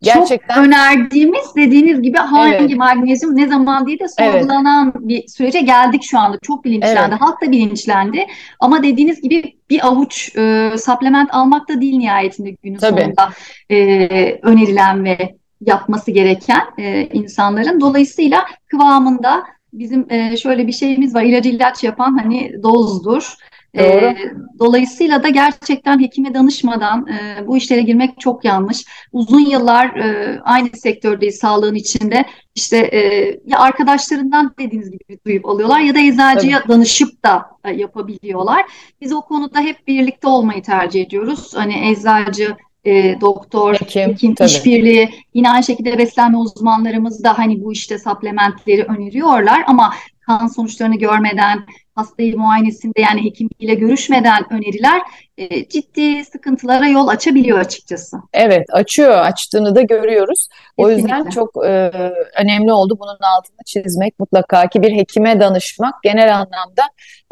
gerçekten 0.03 0.55
Çok 0.55 0.65
önerdiğimiz 0.65 1.57
dediğiniz 1.57 2.03
gibi 2.03 2.19
hangi 2.19 2.55
Evet. 2.55 2.77
magnezyum 2.77 3.37
ne 3.37 3.49
zaman 3.49 3.87
diye 3.87 3.99
de 3.99 4.07
Evet. 4.19 4.33
sorgulanan 4.33 4.93
bir 4.97 5.29
sürece 5.29 5.61
geldik 5.61 6.03
şu 6.03 6.19
anda. 6.19 6.39
Çok 6.43 6.65
bilinçlendi. 6.65 7.11
Evet. 7.11 7.21
Halk 7.21 7.43
da 7.43 7.53
bilinçlendi. 7.53 8.27
Ama 8.61 8.83
dediğiniz 8.83 9.21
gibi 9.23 9.57
bir 9.71 9.87
avuç 9.87 10.37
e, 10.37 10.71
supplement 10.79 11.35
almak 11.35 11.69
da 11.69 11.81
değil 11.81 11.97
nihayetinde 11.97 12.51
günün 12.51 12.79
Tabii. 12.79 13.01
sonunda 13.01 13.29
e, 13.71 14.39
önerilen 14.43 15.05
ve 15.05 15.35
yapması 15.61 16.11
gereken 16.11 16.63
e, 16.79 17.09
insanların. 17.13 17.81
Dolayısıyla 17.81 18.45
kıvamında 18.67 19.45
bizim 19.73 20.07
e, 20.11 20.37
şöyle 20.37 20.67
bir 20.67 20.73
şeyimiz 20.73 21.15
var. 21.15 21.23
İlacı 21.23 21.49
ilaç 21.49 21.85
yapan 21.85 22.19
hani 22.19 22.63
dozdur. 22.63 23.35
E, 23.77 24.17
dolayısıyla 24.59 25.23
da 25.23 25.29
gerçekten 25.29 26.01
hekime 26.01 26.35
danışmadan 26.35 27.07
e, 27.07 27.47
bu 27.47 27.57
işlere 27.57 27.83
girmek 27.83 28.21
çok 28.21 28.45
yanlış 28.45 28.85
uzun 29.13 29.41
yıllar 29.41 29.97
e, 29.97 30.41
aynı 30.45 30.69
sektördeyiz 30.75 31.39
sağlığın 31.39 31.75
içinde. 31.75 32.25
İşte 32.55 32.77
e, 32.79 33.01
ya 33.47 33.59
arkadaşlarından 33.59 34.55
dediğiniz 34.59 34.91
gibi 34.91 35.19
duyup 35.27 35.47
alıyorlar 35.47 35.81
ya 35.81 35.95
da 35.95 35.99
eczacıya 35.99 36.63
danışıp 36.69 37.25
da 37.25 37.47
e, 37.65 37.73
yapabiliyorlar. 37.73 38.67
Biz 39.01 39.13
o 39.13 39.21
konuda 39.23 39.61
hep 39.61 39.87
birlikte 39.89 40.29
olmayı 40.29 40.63
tercih 40.63 41.03
ediyoruz. 41.03 41.53
Hani 41.55 41.91
eczacı, 41.91 42.57
e, 42.85 43.21
doktor, 43.21 43.75
Hekim, 43.75 44.11
hekim 44.11 44.35
tabii. 44.35 44.49
işbirliği, 44.49 45.09
yine 45.35 45.51
aynı 45.51 45.65
şekilde 45.65 45.99
beslenme 45.99 46.37
uzmanlarımız 46.39 47.25
da 47.25 47.39
hani 47.39 47.65
bu 47.65 47.73
işte 47.73 47.99
supplementleri 47.99 48.85
öneriyorlar 48.85 49.65
ama 49.67 49.95
kan 50.21 50.47
sonuçlarını 50.47 50.97
görmeden, 50.97 51.67
hastayı 51.99 52.37
muayenesinde 52.37 53.01
yani 53.01 53.25
hekimiyle 53.25 53.75
görüşmeden 53.75 54.43
öneriler 54.51 55.03
e, 55.39 55.69
ciddi 55.69 56.25
sıkıntılara 56.25 56.87
yol 56.87 57.09
açabiliyor 57.09 57.59
açıkçası. 57.59 58.17
Evet, 58.33 58.67
açıyor, 58.73 59.19
açtığını 59.19 59.75
da 59.75 59.83
görüyoruz. 59.83 60.49
O 60.77 60.91
yüzden 60.91 61.25
Kesinlikle. 61.25 61.31
çok 61.31 61.67
e, 61.67 61.91
önemli 62.39 62.73
oldu 62.73 62.97
bunun 63.01 63.19
altını 63.37 63.59
çizmek 63.67 64.19
mutlaka 64.19 64.69
ki 64.69 64.83
bir 64.83 64.93
hekime 64.93 65.41
danışmak 65.41 65.95
genel 66.03 66.35
anlamda 66.35 66.83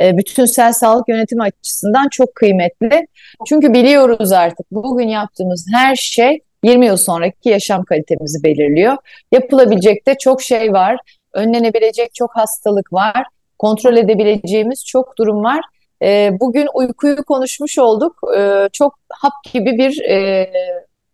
e, 0.01 0.17
bütünsel 0.17 0.73
sağlık 0.73 1.09
yönetimi 1.09 1.43
açısından 1.43 2.09
çok 2.09 2.35
kıymetli. 2.35 3.07
Çünkü 3.47 3.73
biliyoruz 3.73 4.33
artık 4.33 4.67
bugün 4.71 5.09
yaptığımız 5.09 5.67
her 5.75 5.97
şey 5.97 6.41
20 6.65 6.87
yıl 6.87 6.97
sonraki 6.97 7.49
yaşam 7.49 7.85
kalitemizi 7.85 8.45
belirliyor. 8.45 8.97
Yapılabilecek 9.33 10.07
de 10.07 10.15
çok 10.19 10.43
şey 10.43 10.73
var, 10.73 10.97
önlenebilecek 11.33 12.15
çok 12.15 12.37
hastalık 12.37 12.93
var, 12.93 13.25
kontrol 13.59 13.97
edebileceğimiz 13.97 14.85
çok 14.87 15.19
durum 15.19 15.45
var. 15.45 15.61
E, 16.03 16.31
bugün 16.41 16.69
uykuyu 16.75 17.25
konuşmuş 17.25 17.79
olduk. 17.79 18.21
E, 18.39 18.69
çok 18.73 18.99
hap 19.11 19.33
gibi 19.53 19.79
bir 19.79 20.01
e, 20.11 20.51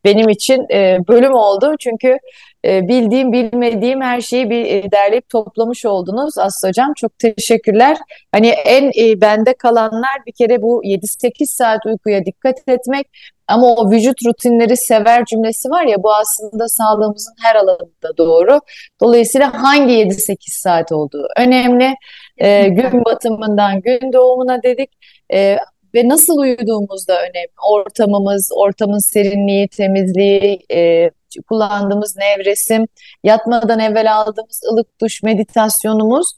benim 0.04 0.28
için 0.28 0.66
e, 0.72 0.98
bölüm 1.08 1.34
oldu. 1.34 1.74
Çünkü 1.80 2.18
e, 2.64 2.88
bildiğim 2.88 3.32
bilmediğim 3.32 4.00
her 4.00 4.20
şeyi 4.20 4.50
bir 4.50 4.64
e, 4.64 4.90
derleyip 4.90 5.28
toplamış 5.28 5.84
oldunuz 5.84 6.38
Aslı 6.38 6.68
Hocam. 6.68 6.92
Çok 6.96 7.18
teşekkürler. 7.18 7.96
Hani 8.32 8.48
en 8.48 8.88
e, 8.88 9.20
bende 9.20 9.54
kalanlar 9.54 10.26
bir 10.26 10.32
kere 10.32 10.62
bu 10.62 10.84
7-8 10.84 11.46
saat 11.46 11.86
uykuya 11.86 12.24
dikkat 12.24 12.68
etmek 12.68 13.06
ama 13.48 13.74
o 13.74 13.90
vücut 13.90 14.26
rutinleri 14.26 14.76
sever 14.76 15.24
cümlesi 15.24 15.70
var 15.70 15.86
ya 15.86 16.02
bu 16.02 16.14
aslında 16.14 16.68
sağlığımızın 16.68 17.34
her 17.42 17.56
alanında 17.56 18.16
doğru. 18.18 18.60
Dolayısıyla 19.00 19.62
hangi 19.62 19.92
7-8 19.92 20.36
saat 20.62 20.92
olduğu 20.92 21.26
önemli. 21.36 21.94
E, 22.38 22.68
gün 22.68 23.04
batımından 23.04 23.80
gün 23.80 24.12
doğumuna 24.12 24.62
dedik. 24.62 24.90
E, 25.32 25.58
ve 25.94 26.08
nasıl 26.08 26.38
uyuduğumuz 26.38 27.08
da 27.08 27.20
önemli. 27.22 27.48
Ortamımız, 27.68 28.50
ortamın 28.54 28.98
serinliği, 28.98 29.68
temizliği, 29.68 30.66
e, 30.72 31.10
kullandığımız 31.48 32.16
nevresim, 32.16 32.86
yatmadan 33.24 33.78
evvel 33.78 34.14
aldığımız 34.14 34.60
ılık 34.72 35.00
duş, 35.00 35.22
meditasyonumuz, 35.22 36.32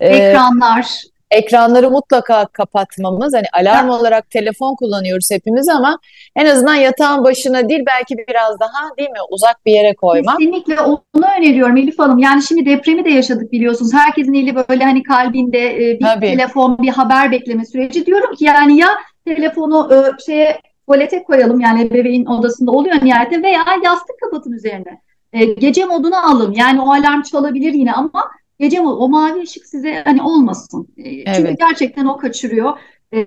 e, 0.00 0.08
Ekranlar, 0.08 0.86
ekranları 1.30 1.90
mutlaka 1.90 2.46
kapatmamız. 2.46 3.34
Hani 3.34 3.46
alarm 3.52 3.88
olarak 3.88 4.30
telefon 4.30 4.74
kullanıyoruz 4.74 5.30
hepimiz 5.30 5.68
ama 5.68 5.98
en 6.36 6.46
azından 6.46 6.74
yatağın 6.74 7.24
başına 7.24 7.68
değil 7.68 7.82
belki 7.86 8.16
biraz 8.28 8.60
daha 8.60 8.96
değil 8.98 9.10
mi 9.10 9.18
uzak 9.30 9.66
bir 9.66 9.72
yere 9.72 9.94
koymak. 9.94 10.38
Kesinlikle 10.38 10.80
onu 10.80 11.02
öneriyorum 11.38 11.76
Elif 11.76 11.98
Hanım. 11.98 12.18
Yani 12.18 12.42
şimdi 12.42 12.66
depremi 12.66 13.04
de 13.04 13.10
yaşadık 13.10 13.52
biliyorsunuz. 13.52 13.94
Herkesin 13.94 14.34
eli 14.34 14.56
böyle 14.56 14.84
hani 14.84 15.02
kalbinde 15.02 15.90
e, 15.90 15.98
bir 15.98 16.04
Tabii. 16.04 16.26
telefon, 16.26 16.78
bir 16.78 16.88
haber 16.88 17.32
bekleme 17.32 17.64
süreci. 17.64 18.06
Diyorum 18.06 18.34
ki 18.34 18.44
yani 18.44 18.76
ya 18.76 18.88
telefonu 19.24 19.90
e, 19.94 20.22
şeye 20.26 20.60
tuvalete 20.86 21.22
koyalım 21.22 21.60
yani 21.60 21.90
bebeğin 21.90 22.26
odasında 22.26 22.70
oluyor 22.70 22.96
nihayetinde 23.02 23.42
veya 23.42 23.64
yastık 23.84 24.20
kapatın 24.20 24.52
üzerine. 24.52 25.00
E, 25.32 25.44
gece 25.44 25.84
modunu 25.84 26.30
alın. 26.30 26.52
Yani 26.52 26.80
o 26.80 26.92
alarm 26.92 27.22
çalabilir 27.22 27.72
yine 27.72 27.92
ama 27.92 28.30
gece 28.60 28.80
o 28.80 29.08
mavi 29.08 29.42
ışık 29.42 29.66
size 29.66 30.02
hani 30.04 30.22
olmasın. 30.22 30.88
E, 30.96 31.04
çünkü 31.04 31.40
Evet. 31.48 31.58
gerçekten 31.58 32.06
o 32.06 32.16
kaçırıyor. 32.16 32.78
E, 33.14 33.22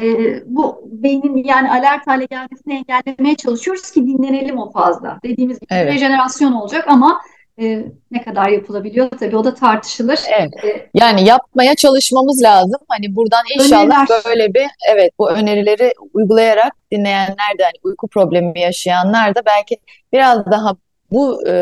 bu 0.45 0.81
beynin 0.91 1.43
yani 1.43 1.71
alert 1.71 2.07
hale 2.07 2.25
gelmesini 2.25 2.73
engellemeye 2.73 3.35
çalışıyoruz 3.35 3.91
ki 3.91 4.07
dinlenelim 4.07 4.57
o 4.57 4.71
fazla. 4.71 5.19
Dediğimiz 5.23 5.59
gibi 5.59 5.67
Evet. 5.73 5.93
rejenerasyon 5.93 6.51
olacak 6.51 6.85
ama 6.87 7.21
e, 7.61 7.85
ne 8.11 8.23
kadar 8.23 8.49
yapılabiliyor 8.49 9.09
tabii 9.09 9.37
o 9.37 9.43
da 9.43 9.53
tartışılır. 9.53 10.19
Evet. 10.39 10.63
E, 10.63 10.89
Yani 10.93 11.27
yapmaya 11.27 11.75
çalışmamız 11.75 12.43
lazım. 12.43 12.79
Hani 12.87 13.15
buradan 13.15 13.43
inşallah 13.59 13.99
Öneriler. 14.09 14.21
böyle 14.25 14.53
bir 14.53 14.67
evet 14.93 15.11
bu 15.19 15.29
önerileri 15.31 15.93
uygulayarak 16.13 16.73
dinleyenler 16.91 17.57
de 17.59 17.63
hani 17.63 17.73
uyku 17.83 18.07
problemi 18.07 18.59
yaşayanlar 18.59 19.35
da 19.35 19.41
belki 19.45 19.77
biraz 20.13 20.45
daha 20.51 20.75
bu 21.11 21.47
e, 21.47 21.53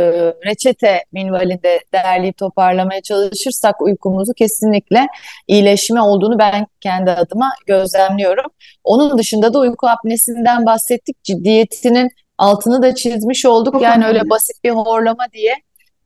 reçete 0.46 1.04
minvalinde 1.12 1.80
derleyip 1.94 2.38
toparlamaya 2.38 3.02
çalışırsak 3.02 3.82
uykumuzu 3.82 4.34
kesinlikle 4.34 5.08
iyileşme 5.48 6.02
olduğunu 6.02 6.40
ben 6.40 6.68
kendi 6.82 7.12
adıma 7.12 7.50
gözlemliyorum. 7.66 8.46
Onun 8.84 9.18
dışında 9.18 9.54
da 9.54 9.60
uyku 9.60 9.88
apnesinden 9.88 10.66
bahsettik. 10.66 11.24
Ciddiyetinin 11.24 12.10
altını 12.38 12.82
da 12.82 12.96
çizmiş 12.96 13.46
olduk. 13.46 13.82
Yani 13.82 14.06
öyle 14.06 14.30
basit 14.30 14.64
bir 14.64 14.72
horlama 14.72 15.26
diye 15.34 15.56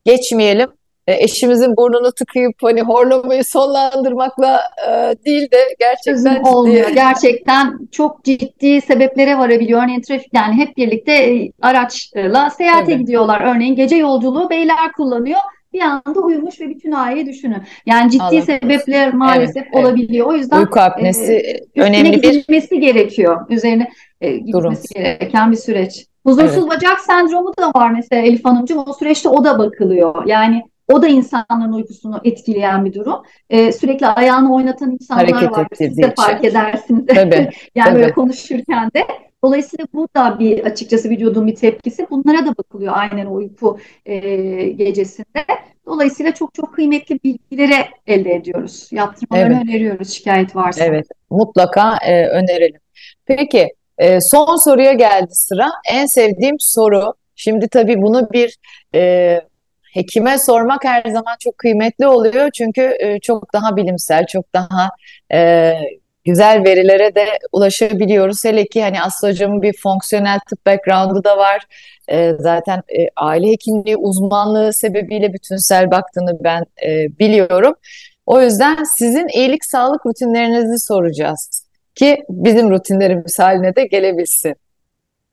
geçmeyelim. 0.05 0.69
E, 1.07 1.23
eşimizin 1.23 1.77
burnunu 1.77 2.11
tıkayıp 2.11 2.55
hani 2.63 2.81
horlamayı 2.81 3.43
sonlandırmakla 3.43 4.59
e, 4.87 4.91
değil 5.25 5.51
de 5.51 5.57
gerçekten 5.79 6.13
çözüm 6.13 6.31
ciddi- 6.33 6.49
olmuyor. 6.49 6.89
Gerçekten 6.89 7.79
çok 7.91 8.23
ciddi 8.23 8.81
sebeplere 8.81 9.37
varabiliyor. 9.37 9.83
Örneğin 9.83 10.01
trafik 10.01 10.33
yani 10.33 10.55
hep 10.55 10.77
birlikte 10.77 11.11
e, 11.13 11.51
araçla 11.61 12.49
seyahate 12.49 12.91
Tabii. 12.91 12.97
gidiyorlar. 13.01 13.41
Örneğin 13.55 13.75
gece 13.75 13.95
yolculuğu 13.95 14.49
beyler 14.49 14.91
kullanıyor. 14.97 15.39
Bir 15.73 15.81
anda 15.81 16.19
uyumuş 16.19 16.61
ve 16.61 16.69
bütün 16.69 16.91
aileyi 16.91 17.25
düşünün. 17.25 17.57
Yani 17.85 18.11
ciddi 18.11 18.23
Allah 18.23 18.41
sebepler 18.41 19.13
maalesef 19.13 19.57
Evet, 19.57 19.67
evet. 19.73 19.85
olabiliyor. 19.85 20.27
O 20.27 20.33
yüzden 20.33 20.59
Uyku 20.59 20.79
apnesi 20.79 21.35
üstüne 21.65 21.83
önemli 21.83 22.11
bir 22.11 22.31
gidilmesi 22.31 22.79
gerekiyor. 22.79 23.45
Üzerine 23.49 23.87
e, 24.21 24.37
gidilmesi 24.37 24.53
Durum. 24.95 25.03
gereken 25.03 25.51
bir 25.51 25.57
süreç. 25.57 26.05
Huzursuz 26.25 26.69
bacak 26.69 26.99
sendromu 26.99 27.53
da 27.59 27.71
var 27.79 27.91
mesela 27.91 28.21
Elif 28.21 28.45
Hanımcığım. 28.45 28.83
O 28.87 28.93
süreçte 28.93 29.29
o 29.29 29.43
da 29.45 29.59
bakılıyor. 29.59 30.25
Yani 30.25 30.61
O 30.93 31.01
da 31.01 31.07
insanların 31.07 31.73
uykusunu 31.73 32.21
etkileyen 32.23 32.85
bir 32.85 32.93
durum. 32.93 33.23
E, 33.49 33.71
sürekli 33.71 34.07
ayağını 34.07 34.55
oynatan 34.55 34.91
insanlar 34.91 35.31
Hareket 35.31 35.51
var. 35.51 35.67
Siz 35.77 35.97
de 35.97 36.13
fark 36.17 36.45
edersiniz. 36.45 37.05
Tabii, 37.07 37.49
yani 37.75 37.89
tabii. 37.89 37.95
böyle 37.95 38.11
konuşurken 38.11 38.91
de. 38.95 39.07
Dolayısıyla 39.43 39.85
bu 39.93 40.07
da 40.15 40.39
bir 40.39 40.65
açıkçası 40.65 41.09
vücudun 41.09 41.47
bir 41.47 41.55
tepkisi. 41.55 42.07
Bunlara 42.09 42.45
da 42.45 42.57
bakılıyor 42.57 42.93
aynen 42.95 43.25
uyku 43.25 43.79
e, 44.05 44.17
gecesinde. 44.69 45.45
Dolayısıyla 45.85 46.33
çok 46.33 46.53
çok 46.53 46.73
kıymetli 46.73 47.19
bilgilere 47.23 47.87
elde 48.07 48.33
ediyoruz. 48.33 48.89
Yaptırmalarını 48.91 49.53
Evet. 49.53 49.63
öneriyoruz 49.63 50.09
şikayet 50.09 50.55
varsa. 50.55 50.85
Evet, 50.85 51.05
mutlaka 51.29 51.97
e, 51.97 52.27
önerelim. 52.27 52.79
Peki, 53.25 53.73
e, 53.97 54.21
son 54.21 54.55
soruya 54.55 54.93
geldi 54.93 55.31
sıra. 55.31 55.69
En 55.91 56.05
sevdiğim 56.05 56.55
soru. 56.59 57.13
Şimdi 57.35 57.67
tabii 57.67 58.01
bunu 58.01 58.29
bir 58.31 58.57
e, 58.95 59.41
hekime 59.93 60.37
sormak 60.37 60.83
her 60.83 61.03
zaman 61.11 61.35
çok 61.39 61.57
kıymetli 61.57 62.07
oluyor. 62.07 62.49
Çünkü 62.53 62.95
e, 62.99 63.19
çok 63.19 63.53
daha 63.53 63.75
bilimsel, 63.75 64.25
çok 64.27 64.53
daha 64.53 64.89
e, 65.33 65.73
güzel 66.25 66.63
verilere 66.65 67.15
de 67.15 67.25
ulaşabiliyoruz. 67.51 68.45
Hele 68.45 68.65
ki 68.65 68.83
hani 68.83 68.97
hocamın 69.21 69.61
bir 69.61 69.73
fonksiyonel 69.83 70.39
tıp 70.49 70.65
background'u 70.65 71.23
da 71.23 71.37
var. 71.37 71.65
E, 72.07 72.33
zaten 72.39 72.77
e, 72.77 73.07
aile 73.15 73.51
hekimliği 73.51 73.97
uzmanlığı 73.97 74.73
sebebiyle 74.73 75.33
bütünsel 75.33 75.91
baktığını 75.91 76.43
ben 76.43 76.65
e, 76.85 77.19
biliyorum. 77.19 77.75
O 78.25 78.41
yüzden 78.41 78.83
sizin 78.97 79.27
iyilik 79.27 79.65
sağlık 79.65 80.05
rutinlerinizi 80.05 80.85
soracağız 80.87 81.67
ki 81.95 82.23
bizim 82.29 82.71
rutinlerimiz 82.71 83.39
haline 83.39 83.75
de 83.75 83.85
gelebilsin. 83.85 84.55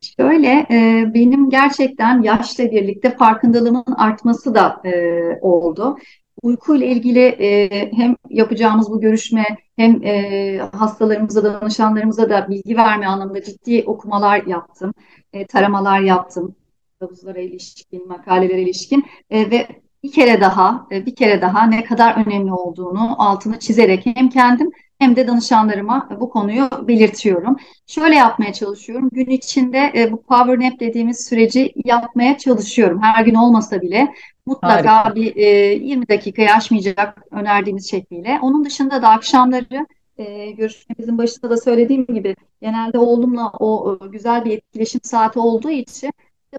Şöyle, 0.00 0.66
e, 0.70 1.10
benim 1.14 1.50
gerçekten 1.50 2.22
yaşla 2.22 2.70
birlikte 2.70 3.16
farkındalığımın 3.16 3.94
artması 3.96 4.54
da 4.54 4.82
e, 4.84 5.38
oldu. 5.40 5.98
Uykuyla 6.42 6.86
ilgili 6.86 7.20
e, 7.20 7.92
hem 7.92 8.16
yapacağımız 8.30 8.90
bu 8.90 9.00
görüşme 9.00 9.44
hem 9.76 10.04
e, 10.04 10.58
hastalarımıza, 10.72 11.44
danışanlarımıza 11.44 12.30
da 12.30 12.48
bilgi 12.48 12.76
verme 12.76 13.06
anlamında 13.06 13.42
ciddi 13.42 13.84
okumalar 13.86 14.46
yaptım, 14.46 14.94
e, 15.32 15.46
taramalar 15.46 16.00
yaptım, 16.00 16.54
kılavuzlara 16.98 17.40
ilişkin, 17.40 18.08
makalelere 18.08 18.62
ilişkin. 18.62 19.04
E, 19.30 19.50
ve 19.50 19.68
bir 20.02 20.12
kere 20.12 20.40
daha, 20.40 20.86
e, 20.92 21.06
bir 21.06 21.14
kere 21.14 21.42
daha 21.42 21.66
ne 21.66 21.84
kadar 21.84 22.26
önemli 22.26 22.52
olduğunu 22.52 23.22
altını 23.22 23.58
çizerek 23.58 24.06
hem 24.06 24.28
kendim 24.28 24.70
hem 25.00 25.16
de 25.16 25.28
danışanlarıma 25.28 26.08
bu 26.20 26.30
konuyu 26.30 26.68
belirtiyorum. 26.88 27.56
Şöyle 27.86 28.14
yapmaya 28.14 28.52
çalışıyorum. 28.52 29.08
Gün 29.12 29.26
içinde 29.26 29.92
e, 29.94 30.12
bu 30.12 30.22
power 30.22 30.60
nap 30.60 30.80
dediğimiz 30.80 31.26
süreci 31.28 31.72
yapmaya 31.84 32.38
çalışıyorum. 32.38 33.02
Her 33.02 33.24
gün 33.24 33.34
olmasa 33.34 33.82
bile 33.82 34.14
mutlaka 34.46 35.14
bir 35.14 35.36
e, 35.36 35.46
20 35.74 36.08
dakikayı 36.08 36.52
aşmayacak 36.52 37.24
önerdiğimiz 37.30 37.90
şekliyle. 37.90 38.38
Onun 38.42 38.64
dışında 38.64 39.02
da 39.02 39.08
akşamları 39.08 39.86
e, 40.18 40.50
görüşmemizin 40.50 41.18
başında 41.18 41.50
da 41.50 41.56
söylediğim 41.56 42.06
gibi 42.06 42.36
genelde 42.62 42.98
oğlumla 42.98 43.52
o 43.58 43.98
e, 44.02 44.08
güzel 44.08 44.44
bir 44.44 44.50
etkileşim 44.50 45.00
saati 45.04 45.38
olduğu 45.38 45.70
için 45.70 46.12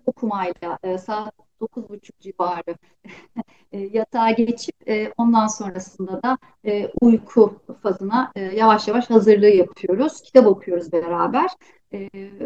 okumayla 0.06 0.80
e, 0.84 0.98
saat 0.98 1.34
9.30 1.62 2.12
civarı 2.20 2.78
e, 3.72 3.80
yatağa 3.80 4.32
geçip 4.32 4.90
e, 4.90 5.14
ondan 5.18 5.48
sonrasında 5.48 6.24
da 6.24 6.38
e, 6.66 6.88
uyku 7.02 7.62
fazına 7.84 8.32
yavaş 8.56 8.88
yavaş 8.88 9.10
hazırlığı 9.10 9.50
yapıyoruz. 9.50 10.22
Kitap 10.22 10.48
okuyoruz 10.48 10.92
beraber. 10.92 11.50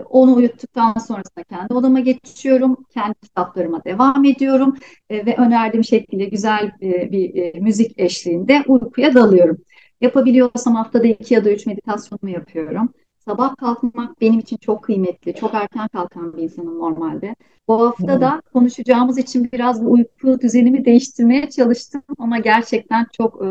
Onu 0.09 0.35
uyuttuktan 0.35 0.93
sonrasında 0.93 1.43
kendi 1.43 1.73
odama 1.73 1.99
geçiyorum. 1.99 2.77
Kendi 2.93 3.15
kitaplarıma 3.19 3.83
devam 3.83 4.25
ediyorum. 4.25 4.75
Ve 5.11 5.35
önerdiğim 5.37 5.83
şekilde 5.83 6.25
güzel 6.25 6.71
bir 6.81 7.55
müzik 7.59 7.99
eşliğinde 7.99 8.63
uykuya 8.67 9.13
dalıyorum. 9.13 9.57
Yapabiliyorsam 10.01 10.75
haftada 10.75 11.07
iki 11.07 11.33
ya 11.33 11.45
da 11.45 11.51
üç 11.51 11.65
meditasyonumu 11.65 12.29
yapıyorum. 12.29 12.93
Sabah 13.27 13.55
kalkmak 13.55 14.21
benim 14.21 14.39
için 14.39 14.57
çok 14.57 14.83
kıymetli. 14.83 15.33
Çok 15.33 15.53
erken 15.53 15.87
kalkan 15.87 16.37
bir 16.37 16.43
insanım 16.43 16.79
normalde. 16.79 17.35
Bu 17.67 17.81
hafta 17.81 18.21
da 18.21 18.41
konuşacağımız 18.53 19.17
için 19.17 19.49
biraz 19.53 19.85
bu 19.85 19.91
uyku 19.91 20.41
düzenimi 20.41 20.85
değiştirmeye 20.85 21.49
çalıştım 21.49 22.01
ama 22.17 22.39
gerçekten 22.39 23.05
çok 23.17 23.45
e, 23.45 23.49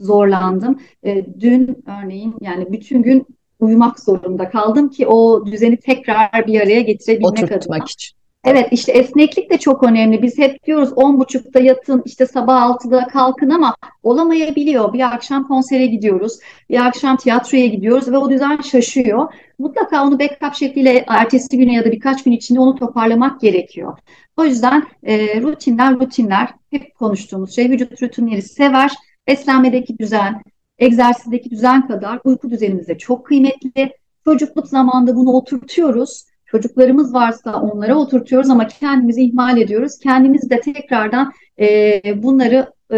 zorlandım. 0.00 0.78
E, 1.04 1.40
dün 1.40 1.84
örneğin 2.02 2.34
yani 2.40 2.72
bütün 2.72 3.02
gün 3.02 3.26
uyumak 3.60 4.00
zorunda 4.00 4.50
kaldım 4.50 4.90
ki 4.90 5.06
o 5.06 5.46
düzeni 5.46 5.76
tekrar 5.76 6.46
bir 6.46 6.60
araya 6.60 6.80
getirebilmek 6.80 7.32
Oturtmak 7.32 7.62
adına. 7.62 7.84
için. 7.84 8.16
Evet 8.44 8.68
işte 8.70 8.92
esneklik 8.92 9.50
de 9.50 9.58
çok 9.58 9.82
önemli. 9.82 10.22
Biz 10.22 10.38
hep 10.38 10.64
diyoruz 10.66 10.88
10.30'da 10.88 11.60
yatın 11.60 12.02
işte 12.06 12.26
sabah 12.26 12.62
6'da 12.62 13.06
kalkın 13.06 13.50
ama 13.50 13.76
olamayabiliyor. 14.02 14.92
Bir 14.92 15.14
akşam 15.14 15.48
konsere 15.48 15.86
gidiyoruz, 15.86 16.38
bir 16.70 16.86
akşam 16.86 17.16
tiyatroya 17.16 17.66
gidiyoruz 17.66 18.12
ve 18.12 18.18
o 18.18 18.30
düzen 18.30 18.60
şaşıyor. 18.60 19.34
Mutlaka 19.58 20.04
onu 20.04 20.18
backup 20.18 20.54
şekliyle 20.54 21.04
ertesi 21.08 21.58
güne 21.58 21.74
ya 21.74 21.84
da 21.84 21.92
birkaç 21.92 22.22
gün 22.24 22.32
içinde 22.32 22.60
onu 22.60 22.76
toparlamak 22.76 23.40
gerekiyor. 23.40 23.98
O 24.36 24.44
yüzden 24.44 24.86
e, 25.02 25.40
rutinler 25.42 26.00
rutinler 26.00 26.48
hep 26.70 26.94
konuştuğumuz 26.94 27.54
şey 27.54 27.70
vücut 27.70 28.02
rutinleri 28.02 28.42
sever. 28.42 28.92
Beslenmedeki 29.26 29.98
düzen, 29.98 30.42
egzersizdeki 30.78 31.50
düzen 31.50 31.88
kadar 31.88 32.20
uyku 32.24 32.50
düzenimiz 32.50 32.88
de 32.88 32.98
çok 32.98 33.26
kıymetli. 33.26 33.92
Çocukluk 34.24 34.68
zamanında 34.68 35.16
bunu 35.16 35.30
oturtuyoruz. 35.30 36.29
Çocuklarımız 36.50 37.14
varsa 37.14 37.62
onlara 37.62 37.94
oturtuyoruz 37.98 38.50
ama 38.50 38.66
kendimizi 38.66 39.22
ihmal 39.22 39.58
ediyoruz. 39.58 39.98
Kendimiz 39.98 40.50
de 40.50 40.60
tekrardan 40.60 41.32
e, 41.58 42.02
bunları 42.22 42.72
e, 42.90 42.96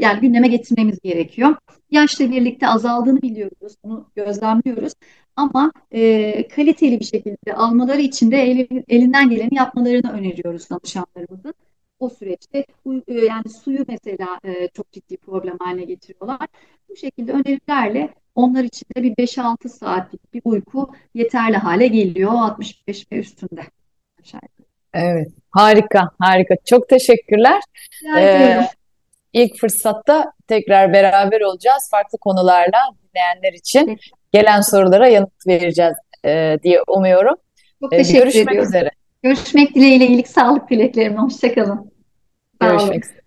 yani 0.00 0.20
gündeme 0.20 0.48
getirmemiz 0.48 1.00
gerekiyor. 1.00 1.56
Yaşla 1.90 2.30
birlikte 2.30 2.68
azaldığını 2.68 3.22
biliyoruz, 3.22 3.76
bunu 3.84 4.10
gözlemliyoruz. 4.16 4.92
Ama 5.36 5.72
e, 5.90 6.48
kaliteli 6.48 7.00
bir 7.00 7.04
şekilde 7.04 7.54
almaları 7.54 8.00
için 8.00 8.30
de 8.30 8.36
el, 8.36 8.66
elinden 8.88 9.30
geleni 9.30 9.54
yapmalarını 9.54 10.12
öneriyoruz 10.12 10.70
danışanlarımızın. 10.70 11.54
O 11.98 12.10
süreçte 12.10 12.58
e, 13.08 13.14
yani 13.14 13.48
suyu 13.48 13.84
mesela 13.88 14.40
e, 14.44 14.68
çok 14.68 14.92
ciddi 14.92 15.16
problem 15.16 15.56
haline 15.58 15.84
getiriyorlar. 15.84 16.48
Bu 16.88 16.96
şekilde 16.96 17.32
önerilerle 17.32 18.14
onlar 18.36 18.64
için 18.64 18.86
de 18.96 19.02
bir 19.02 19.14
5-6 19.14 19.68
saatlik 19.68 20.34
bir 20.34 20.42
uyku 20.44 20.94
yeterli 21.14 21.56
hale 21.56 21.86
geliyor 21.86 22.32
65 22.32 23.12
ve 23.12 23.16
üstünde. 23.16 23.60
Evet, 24.94 25.28
harika, 25.50 26.10
harika. 26.18 26.54
Çok 26.64 26.88
teşekkürler. 26.88 27.60
Ee, 28.18 28.60
ilk 29.32 29.60
fırsatta 29.60 30.32
tekrar 30.48 30.92
beraber 30.92 31.40
olacağız. 31.40 31.88
Farklı 31.90 32.18
konularla 32.18 32.78
dinleyenler 33.02 33.52
için 33.52 33.98
gelen 34.32 34.60
sorulara 34.60 35.08
yanıt 35.08 35.46
vereceğiz 35.46 35.96
e, 36.24 36.58
diye 36.62 36.82
umuyorum. 36.88 37.34
Çok 37.80 37.90
teşekkür 37.90 38.18
Görüşmek 38.18 38.48
ediyorum. 38.48 38.68
üzere. 38.68 38.90
Görüşmek 39.22 39.74
dileğiyle 39.74 40.06
iyilik 40.06 40.28
sağlık 40.28 40.70
dileklerimle. 40.70 41.18
Hoşçakalın. 41.18 41.92
Görüşmek 42.60 43.04
üzere. 43.04 43.25